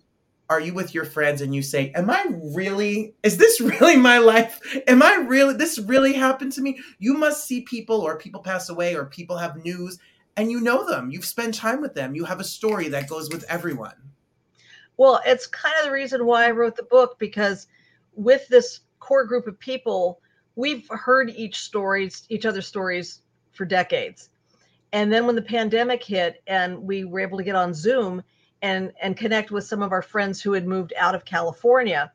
are 0.49 0.61
you 0.61 0.75
with 0.75 0.95
your 0.95 1.05
friends 1.05 1.41
and 1.41 1.55
you 1.55 1.63
say, 1.63 1.93
Am 1.95 2.11
I 2.11 2.25
really, 2.31 3.15
is 3.23 3.37
this 3.37 3.61
really 3.81 3.97
my 3.97 4.19
life? 4.19 4.61
Am 4.89 5.03
I 5.03 5.15
really, 5.15 5.55
this 5.55 5.79
really 5.79 6.15
happened 6.15 6.53
to 6.53 6.63
me? 6.63 6.81
You 6.99 7.15
must 7.15 7.47
see 7.47 7.61
people 7.63 8.01
or 8.01 8.19
people 8.19 8.41
pass 8.41 8.69
away 8.69 8.97
or 8.97 9.07
people 9.07 9.37
have 9.37 9.65
news 9.65 9.99
and 10.37 10.51
you 10.51 10.61
know 10.61 10.89
them. 10.89 11.11
You've 11.11 11.25
spent 11.25 11.55
time 11.55 11.81
with 11.81 11.95
them. 11.95 12.15
You 12.15 12.25
have 12.25 12.41
a 12.41 12.45
story 12.45 12.89
that 12.89 13.09
goes 13.09 13.31
with 13.31 13.45
everyone. 13.49 13.95
Well, 14.97 15.21
it's 15.25 15.47
kind 15.47 15.75
of 15.79 15.85
the 15.85 15.93
reason 15.93 16.27
why 16.27 16.47
I 16.47 16.51
wrote 16.51 16.77
the 16.77 16.83
book 16.85 17.19
because 17.19 17.69
with 18.15 18.49
this 18.49 18.81
core 18.99 19.25
group 19.25 19.47
of 19.47 19.59
people, 19.59 20.21
we've 20.57 20.89
heard 20.89 21.31
each 21.31 21.61
stories, 21.61 22.25
each 22.29 22.47
other's 22.47 22.67
stories 22.67 23.21
for 23.53 23.65
decades. 23.65 24.31
And 24.93 25.13
then 25.13 25.27
when 25.27 25.37
the 25.37 25.43
pandemic 25.43 26.03
hit 26.03 26.43
and 26.47 26.79
we 26.79 27.05
were 27.05 27.21
able 27.21 27.39
to 27.39 27.45
get 27.45 27.55
on 27.55 27.75
Zoom 27.75 28.23
and 28.63 28.93
and 29.01 29.17
connect 29.17 29.51
with 29.51 29.65
some 29.65 29.83
of 29.83 29.93
our 29.93 30.03
friends 30.03 30.41
who 30.41 30.53
had 30.53 30.67
moved 30.67 30.95
out 30.97 31.15
of 31.15 31.25
California, 31.25 32.11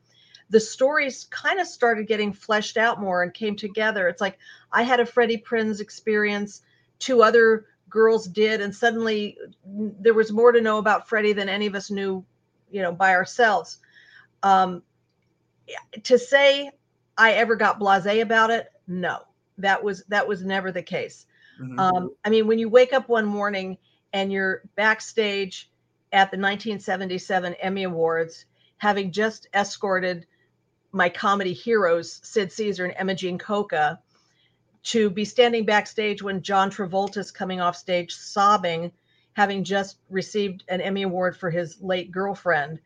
the 0.50 0.60
stories 0.60 1.24
kind 1.30 1.60
of 1.60 1.66
started 1.66 2.08
getting 2.08 2.32
fleshed 2.32 2.76
out 2.76 3.00
more 3.00 3.22
and 3.22 3.32
came 3.32 3.56
together. 3.56 4.08
It's 4.08 4.20
like 4.20 4.38
I 4.72 4.82
had 4.82 5.00
a 5.00 5.06
Freddie 5.06 5.38
Prinze 5.38 5.80
experience 5.80 6.62
two 6.98 7.22
other 7.22 7.66
girls 7.88 8.26
did, 8.26 8.60
and 8.60 8.74
suddenly 8.74 9.38
there 9.64 10.14
was 10.14 10.32
more 10.32 10.50
to 10.50 10.60
know 10.60 10.78
about 10.78 11.08
Freddie 11.08 11.32
than 11.32 11.48
any 11.48 11.66
of 11.66 11.74
us 11.74 11.90
knew, 11.90 12.24
you 12.70 12.82
know, 12.82 12.92
by 12.92 13.14
ourselves. 13.14 13.78
Um, 14.42 14.82
to 16.02 16.18
say 16.18 16.70
I 17.22 17.34
ever 17.34 17.54
got 17.54 17.78
blasé 17.78 18.20
about 18.20 18.50
it, 18.50 18.72
no, 18.88 19.20
that 19.58 19.82
was 19.82 20.02
that 20.08 20.26
was 20.26 20.42
never 20.44 20.72
the 20.72 20.82
case. 20.82 21.26
Mm-hmm. 21.60 21.78
Um, 21.78 22.10
I 22.24 22.30
mean, 22.30 22.48
when 22.48 22.58
you 22.58 22.68
wake 22.68 22.92
up 22.92 23.08
one 23.08 23.26
morning 23.26 23.78
and 24.12 24.32
you're 24.32 24.62
backstage 24.74 25.70
at 26.12 26.32
the 26.32 26.36
1977 26.36 27.54
Emmy 27.54 27.84
Awards, 27.84 28.46
having 28.78 29.12
just 29.12 29.46
escorted 29.54 30.26
my 30.90 31.08
comedy 31.08 31.52
heroes, 31.52 32.20
Sid 32.24 32.50
Caesar 32.50 32.86
and 32.86 32.94
Imogene 32.98 33.38
Coca, 33.38 34.00
to 34.82 35.08
be 35.08 35.24
standing 35.24 35.64
backstage 35.64 36.24
when 36.24 36.42
John 36.42 36.72
Travolta 36.72 37.18
is 37.18 37.30
coming 37.30 37.60
off 37.60 37.76
stage 37.76 38.12
sobbing, 38.12 38.90
having 39.34 39.62
just 39.62 39.98
received 40.10 40.64
an 40.68 40.80
Emmy 40.80 41.02
Award 41.02 41.36
for 41.36 41.50
his 41.50 41.80
late 41.80 42.10
girlfriend, 42.10 42.80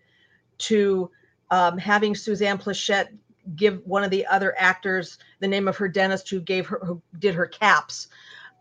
to 0.59 1.11
um, 1.51 1.78
having 1.78 2.14
Suzanne 2.14 2.59
Pleshette 2.59 3.09
give 3.55 3.80
one 3.84 4.03
of 4.03 4.11
the 4.11 4.26
other 4.26 4.55
actors 4.59 5.18
the 5.40 5.49
name 5.49 5.68
of 5.68 5.76
her 5.76 5.88
dentist 5.88 6.28
who 6.28 6.40
gave 6.40 6.66
her 6.66 6.80
who 6.84 7.01
did 7.18 7.34
her 7.34 7.47
caps 7.47 8.09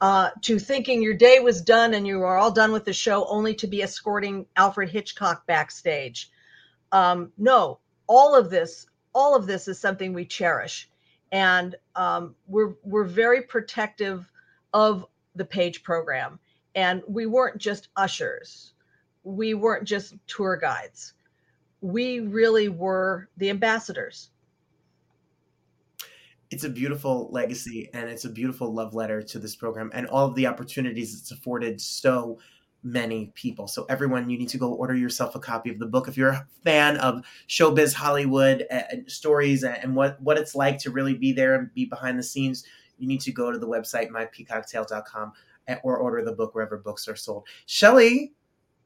uh, 0.01 0.29
to 0.41 0.59
thinking 0.59 1.01
your 1.01 1.13
day 1.13 1.39
was 1.39 1.61
done 1.61 1.93
and 1.93 2.05
you 2.05 2.21
are 2.21 2.38
all 2.38 2.51
done 2.51 2.71
with 2.71 2.86
the 2.86 2.93
show 2.93 3.25
only 3.27 3.55
to 3.55 3.67
be 3.67 3.81
escorting 3.81 4.45
alfred 4.55 4.89
hitchcock 4.89 5.47
backstage. 5.47 6.29
Um, 6.91 7.31
no 7.38 7.79
all 8.07 8.36
of 8.36 8.49
this 8.49 8.88
all 9.13 9.36
of 9.36 9.47
this 9.47 9.67
is 9.67 9.79
something 9.79 10.13
we 10.13 10.25
cherish. 10.25 10.89
And 11.31 11.75
um, 11.95 12.36
we're 12.47 12.75
we're 12.83 13.05
very 13.05 13.41
protective 13.41 14.29
of 14.73 15.05
the 15.36 15.45
page 15.45 15.83
program. 15.83 16.39
And 16.75 17.01
we 17.07 17.25
weren't 17.25 17.57
just 17.57 17.88
ushers. 17.95 18.73
We 19.23 19.53
weren't 19.53 19.86
just 19.86 20.15
tour 20.27 20.57
guides. 20.57 21.13
We 21.81 22.19
really 22.19 22.67
were 22.67 23.29
the 23.38 23.49
ambassadors 23.49 24.29
it's 26.52 26.64
a 26.64 26.70
beautiful 26.70 27.30
legacy 27.32 27.89
and 27.93 28.10
it's 28.10 28.26
a 28.26 28.30
beautiful 28.30 28.74
love 28.74 28.93
letter 28.93 29.22
to 29.22 29.39
this 29.39 29.56
program 29.56 29.89
and 29.93 30.08
all 30.08 30.28
of 30.28 30.36
the 30.36 30.48
opportunities 30.48 31.18
it's 31.20 31.32
afforded 31.32 31.82
so 31.82 32.38
many 32.86 33.32
people. 33.34 33.68
So 33.68 33.86
everyone, 33.89 34.30
you 34.30 34.38
need 34.38 34.50
to 34.50 34.60
go 34.60 34.72
order 34.72 34.96
yourself 34.96 35.34
a 35.34 35.39
copy 35.39 35.72
of 35.72 35.80
the 35.80 35.88
book 35.88 36.08
if 36.08 36.16
you're 36.16 36.30
a 36.30 36.48
fan 36.64 36.98
of 36.98 37.26
showbiz 37.50 37.93
Hollywood 37.93 38.66
and 38.70 39.12
stories 39.12 39.64
and 39.64 39.96
what 39.96 40.22
what 40.22 40.38
it's 40.38 40.56
like 40.56 40.78
to 40.80 40.91
really 40.91 41.16
be 41.16 41.34
there 41.34 41.56
and 41.56 41.74
be 41.74 41.86
behind 41.86 42.20
the 42.20 42.24
scenes. 42.24 42.64
You 43.00 43.08
need 43.08 43.22
to 43.22 43.32
go 43.32 43.52
to 43.52 43.58
the 43.58 43.68
website 43.68 44.10
mypeacocktale.com 44.10 45.34
or 45.84 45.98
order 45.98 46.24
the 46.24 46.32
book 46.32 46.54
wherever 46.54 46.78
books 46.78 47.08
are 47.08 47.16
sold. 47.16 47.48
Shelly, 47.66 48.34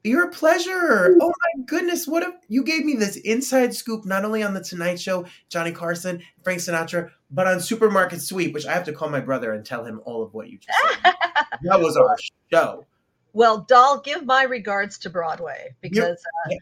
you're 0.02 0.28
a 0.28 0.30
pleasure. 0.30 1.16
Oh 1.20 1.28
my 1.28 1.64
goodness. 1.64 2.06
What 2.06 2.22
if 2.22 2.34
you 2.48 2.64
gave 2.64 2.84
me 2.84 2.94
this 2.94 3.16
inside 3.16 3.74
scoop, 3.74 4.04
not 4.04 4.24
only 4.24 4.42
on 4.42 4.54
the 4.54 4.62
Tonight 4.62 4.98
Show, 4.98 5.26
Johnny 5.48 5.72
Carson, 5.72 6.22
Frank 6.42 6.60
Sinatra, 6.60 7.10
but 7.30 7.46
on 7.46 7.60
Supermarket 7.60 8.22
Sweep, 8.22 8.54
which 8.54 8.66
I 8.66 8.72
have 8.72 8.84
to 8.84 8.92
call 8.92 9.10
my 9.10 9.20
brother 9.20 9.52
and 9.52 9.64
tell 9.64 9.84
him 9.84 10.00
all 10.04 10.22
of 10.22 10.32
what 10.32 10.48
you 10.48 10.58
just 10.58 10.78
said. 10.78 11.14
that 11.62 11.80
was 11.80 11.96
our 11.96 12.16
show. 12.50 12.86
Well, 13.32 13.60
Doll, 13.68 14.00
give 14.00 14.24
my 14.24 14.42
regards 14.42 14.98
to 15.00 15.10
Broadway 15.10 15.74
because 15.80 16.22
uh, 16.46 16.54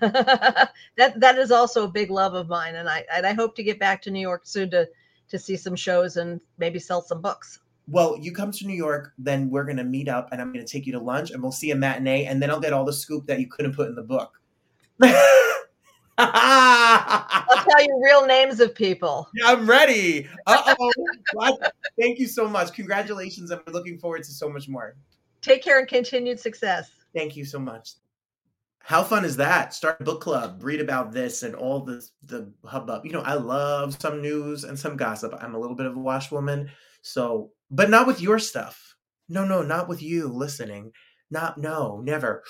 that 0.96 1.20
that 1.20 1.38
is 1.38 1.50
also 1.50 1.84
a 1.84 1.88
big 1.88 2.10
love 2.10 2.34
of 2.34 2.48
mine, 2.48 2.74
and 2.74 2.88
I 2.88 3.04
and 3.14 3.26
I 3.26 3.32
hope 3.32 3.56
to 3.56 3.62
get 3.62 3.78
back 3.78 4.02
to 4.02 4.10
New 4.10 4.20
York 4.20 4.42
soon 4.44 4.70
to 4.72 4.88
to 5.28 5.38
see 5.38 5.56
some 5.56 5.74
shows 5.74 6.16
and 6.16 6.40
maybe 6.58 6.78
sell 6.78 7.00
some 7.00 7.22
books 7.22 7.60
well, 7.88 8.18
you 8.20 8.32
come 8.32 8.50
to 8.52 8.66
New 8.66 8.74
York, 8.74 9.12
then 9.18 9.48
we're 9.48 9.64
going 9.64 9.76
to 9.76 9.84
meet 9.84 10.08
up 10.08 10.28
and 10.32 10.40
I'm 10.40 10.52
going 10.52 10.64
to 10.64 10.70
take 10.70 10.86
you 10.86 10.92
to 10.92 11.00
lunch 11.00 11.30
and 11.30 11.42
we'll 11.42 11.52
see 11.52 11.70
a 11.70 11.76
matinee 11.76 12.24
and 12.24 12.42
then 12.42 12.50
I'll 12.50 12.60
get 12.60 12.72
all 12.72 12.84
the 12.84 12.92
scoop 12.92 13.26
that 13.26 13.38
you 13.38 13.46
couldn't 13.46 13.74
put 13.74 13.88
in 13.88 13.94
the 13.94 14.02
book. 14.02 14.40
I'll 16.18 17.64
tell 17.64 17.82
you 17.82 18.00
real 18.02 18.26
names 18.26 18.60
of 18.60 18.74
people. 18.74 19.28
Yeah, 19.34 19.52
I'm 19.52 19.68
ready. 19.68 20.26
Uh 20.46 20.74
oh. 20.78 21.58
Thank 22.00 22.18
you 22.18 22.26
so 22.26 22.48
much. 22.48 22.72
Congratulations. 22.72 23.50
I'm 23.50 23.60
looking 23.68 23.98
forward 23.98 24.24
to 24.24 24.30
so 24.30 24.48
much 24.48 24.68
more. 24.68 24.96
Take 25.42 25.62
care 25.62 25.78
and 25.78 25.86
continued 25.86 26.40
success. 26.40 26.90
Thank 27.14 27.36
you 27.36 27.44
so 27.44 27.58
much. 27.58 27.90
How 28.78 29.02
fun 29.02 29.24
is 29.24 29.36
that? 29.36 29.74
Start 29.74 30.00
a 30.00 30.04
book 30.04 30.20
club, 30.20 30.60
read 30.62 30.80
about 30.80 31.12
this 31.12 31.42
and 31.42 31.54
all 31.54 31.80
the 31.80 32.06
the 32.22 32.52
hubbub. 32.64 33.04
You 33.04 33.12
know, 33.12 33.22
I 33.22 33.34
love 33.34 34.00
some 34.00 34.22
news 34.22 34.64
and 34.64 34.78
some 34.78 34.96
gossip. 34.96 35.34
I'm 35.40 35.54
a 35.54 35.58
little 35.58 35.76
bit 35.76 35.86
of 35.86 35.96
a 35.96 36.00
wash 36.00 36.30
woman. 36.30 36.70
So 37.02 37.50
but 37.70 37.90
not 37.90 38.06
with 38.06 38.20
your 38.20 38.38
stuff. 38.38 38.96
No, 39.28 39.44
no, 39.44 39.62
not 39.62 39.88
with 39.88 40.02
you 40.02 40.28
listening. 40.28 40.92
Not, 41.30 41.58
no, 41.58 42.00
never. 42.04 42.44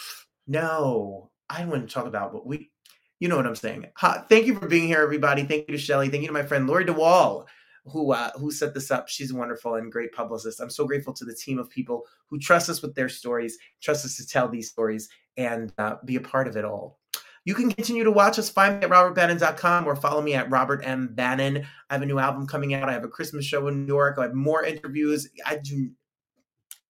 No, 0.46 1.30
I 1.48 1.64
wouldn't 1.64 1.90
talk 1.90 2.06
about 2.06 2.34
what 2.34 2.46
we, 2.46 2.70
you 3.18 3.28
know 3.28 3.36
what 3.36 3.46
I'm 3.46 3.56
saying. 3.56 3.86
thank 4.28 4.46
you 4.46 4.58
for 4.58 4.68
being 4.68 4.86
here, 4.86 5.00
everybody. 5.00 5.44
Thank 5.44 5.68
you 5.68 5.76
to 5.76 5.78
Shelly. 5.78 6.08
Thank 6.08 6.22
you 6.22 6.28
to 6.28 6.34
my 6.34 6.42
friend 6.42 6.66
Lori 6.66 6.84
DeWall, 6.84 7.46
who 7.86 8.12
uh, 8.12 8.30
who 8.32 8.50
set 8.50 8.74
this 8.74 8.90
up. 8.90 9.08
She's 9.08 9.32
wonderful 9.32 9.76
and 9.76 9.90
great 9.90 10.12
publicist. 10.12 10.60
I'm 10.60 10.70
so 10.70 10.86
grateful 10.86 11.14
to 11.14 11.24
the 11.24 11.34
team 11.34 11.58
of 11.58 11.70
people 11.70 12.04
who 12.28 12.38
trust 12.38 12.68
us 12.68 12.82
with 12.82 12.94
their 12.94 13.08
stories, 13.08 13.58
trust 13.80 14.04
us 14.04 14.16
to 14.16 14.26
tell 14.26 14.48
these 14.48 14.70
stories, 14.70 15.08
and 15.36 15.72
uh, 15.78 15.96
be 16.04 16.16
a 16.16 16.20
part 16.20 16.46
of 16.48 16.56
it 16.56 16.64
all. 16.64 16.98
You 17.47 17.55
can 17.55 17.70
continue 17.70 18.03
to 18.03 18.11
watch 18.11 18.40
us. 18.40 18.51
Find 18.51 18.80
me 18.80 18.84
at 18.84 18.90
robertbannon.com 18.90 19.86
or 19.86 19.94
follow 19.94 20.20
me 20.20 20.34
at 20.34 20.51
Robert 20.51 20.80
M. 20.82 21.11
Bannon. 21.14 21.64
I 21.88 21.94
have 21.94 22.03
a 22.03 22.07
new 22.07 22.18
album 22.18 22.44
coming 22.49 22.74
out. 22.74 22.88
I 22.88 22.92
have 22.92 23.05
a 23.05 23.09
Christmas 23.09 23.44
show 23.44 23.68
in 23.68 23.86
New 23.86 23.86
York. 23.86 24.18
I 24.18 24.22
have 24.24 24.34
more 24.34 24.64
interviews. 24.64 25.28
I 25.47 25.57
do 25.57 25.90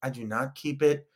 I 0.03 0.09
do 0.09 0.25
not 0.25 0.55
keep 0.55 0.83
it 0.83 1.07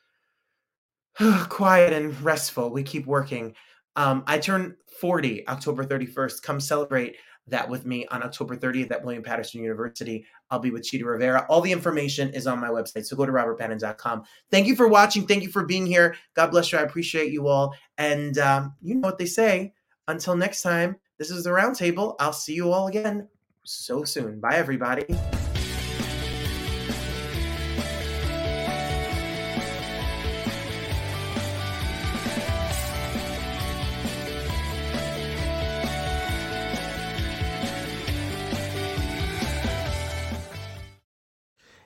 quiet 1.49 1.95
and 1.95 2.21
restful. 2.23 2.71
We 2.71 2.83
keep 2.83 3.07
working. 3.07 3.55
Um, 3.97 4.25
I 4.27 4.39
turn 4.39 4.77
40 5.01 5.49
October 5.49 5.85
31st. 5.85 6.43
Come 6.43 6.61
celebrate 6.61 7.17
that 7.49 7.69
with 7.69 7.85
me 7.85 8.07
on 8.07 8.23
October 8.23 8.57
30th 8.57 8.91
at 8.91 9.05
William 9.05 9.23
Paterson 9.23 9.61
University. 9.61 10.25
I'll 10.51 10.59
be 10.59 10.71
with 10.71 10.85
Chita 10.85 11.05
Rivera. 11.05 11.47
All 11.49 11.61
the 11.61 11.73
information 11.73 12.31
is 12.31 12.47
on 12.47 12.61
my 12.61 12.69
website. 12.69 13.07
So 13.07 13.17
go 13.17 13.27
to 13.27 13.33
robertbannon.com. 13.33 14.25
Thank 14.51 14.67
you 14.67 14.77
for 14.77 14.89
watching. 14.89 15.27
Thank 15.27 15.43
you 15.43 15.51
for 15.51 15.65
being 15.65 15.87
here. 15.87 16.17
God 16.35 16.51
bless 16.51 16.71
you. 16.73 16.79
I 16.79 16.83
appreciate 16.83 17.33
you 17.33 17.49
all. 17.49 17.75
And 17.99 18.39
um, 18.39 18.75
you 18.83 18.95
know 18.95 19.09
what 19.09 19.19
they 19.19 19.27
say. 19.27 19.75
Until 20.09 20.37
next 20.37 20.63
time, 20.63 20.97
this 21.19 21.31
is 21.31 21.45
the 21.45 21.51
roundtable. 21.51 22.17
I'll 22.19 22.33
see 22.33 22.55
you 22.55 22.73
all 22.73 22.89
again 22.89 23.29
so 23.65 24.05
soon. 24.05 24.41
Bye, 24.41 24.57
everybody. 24.57 25.07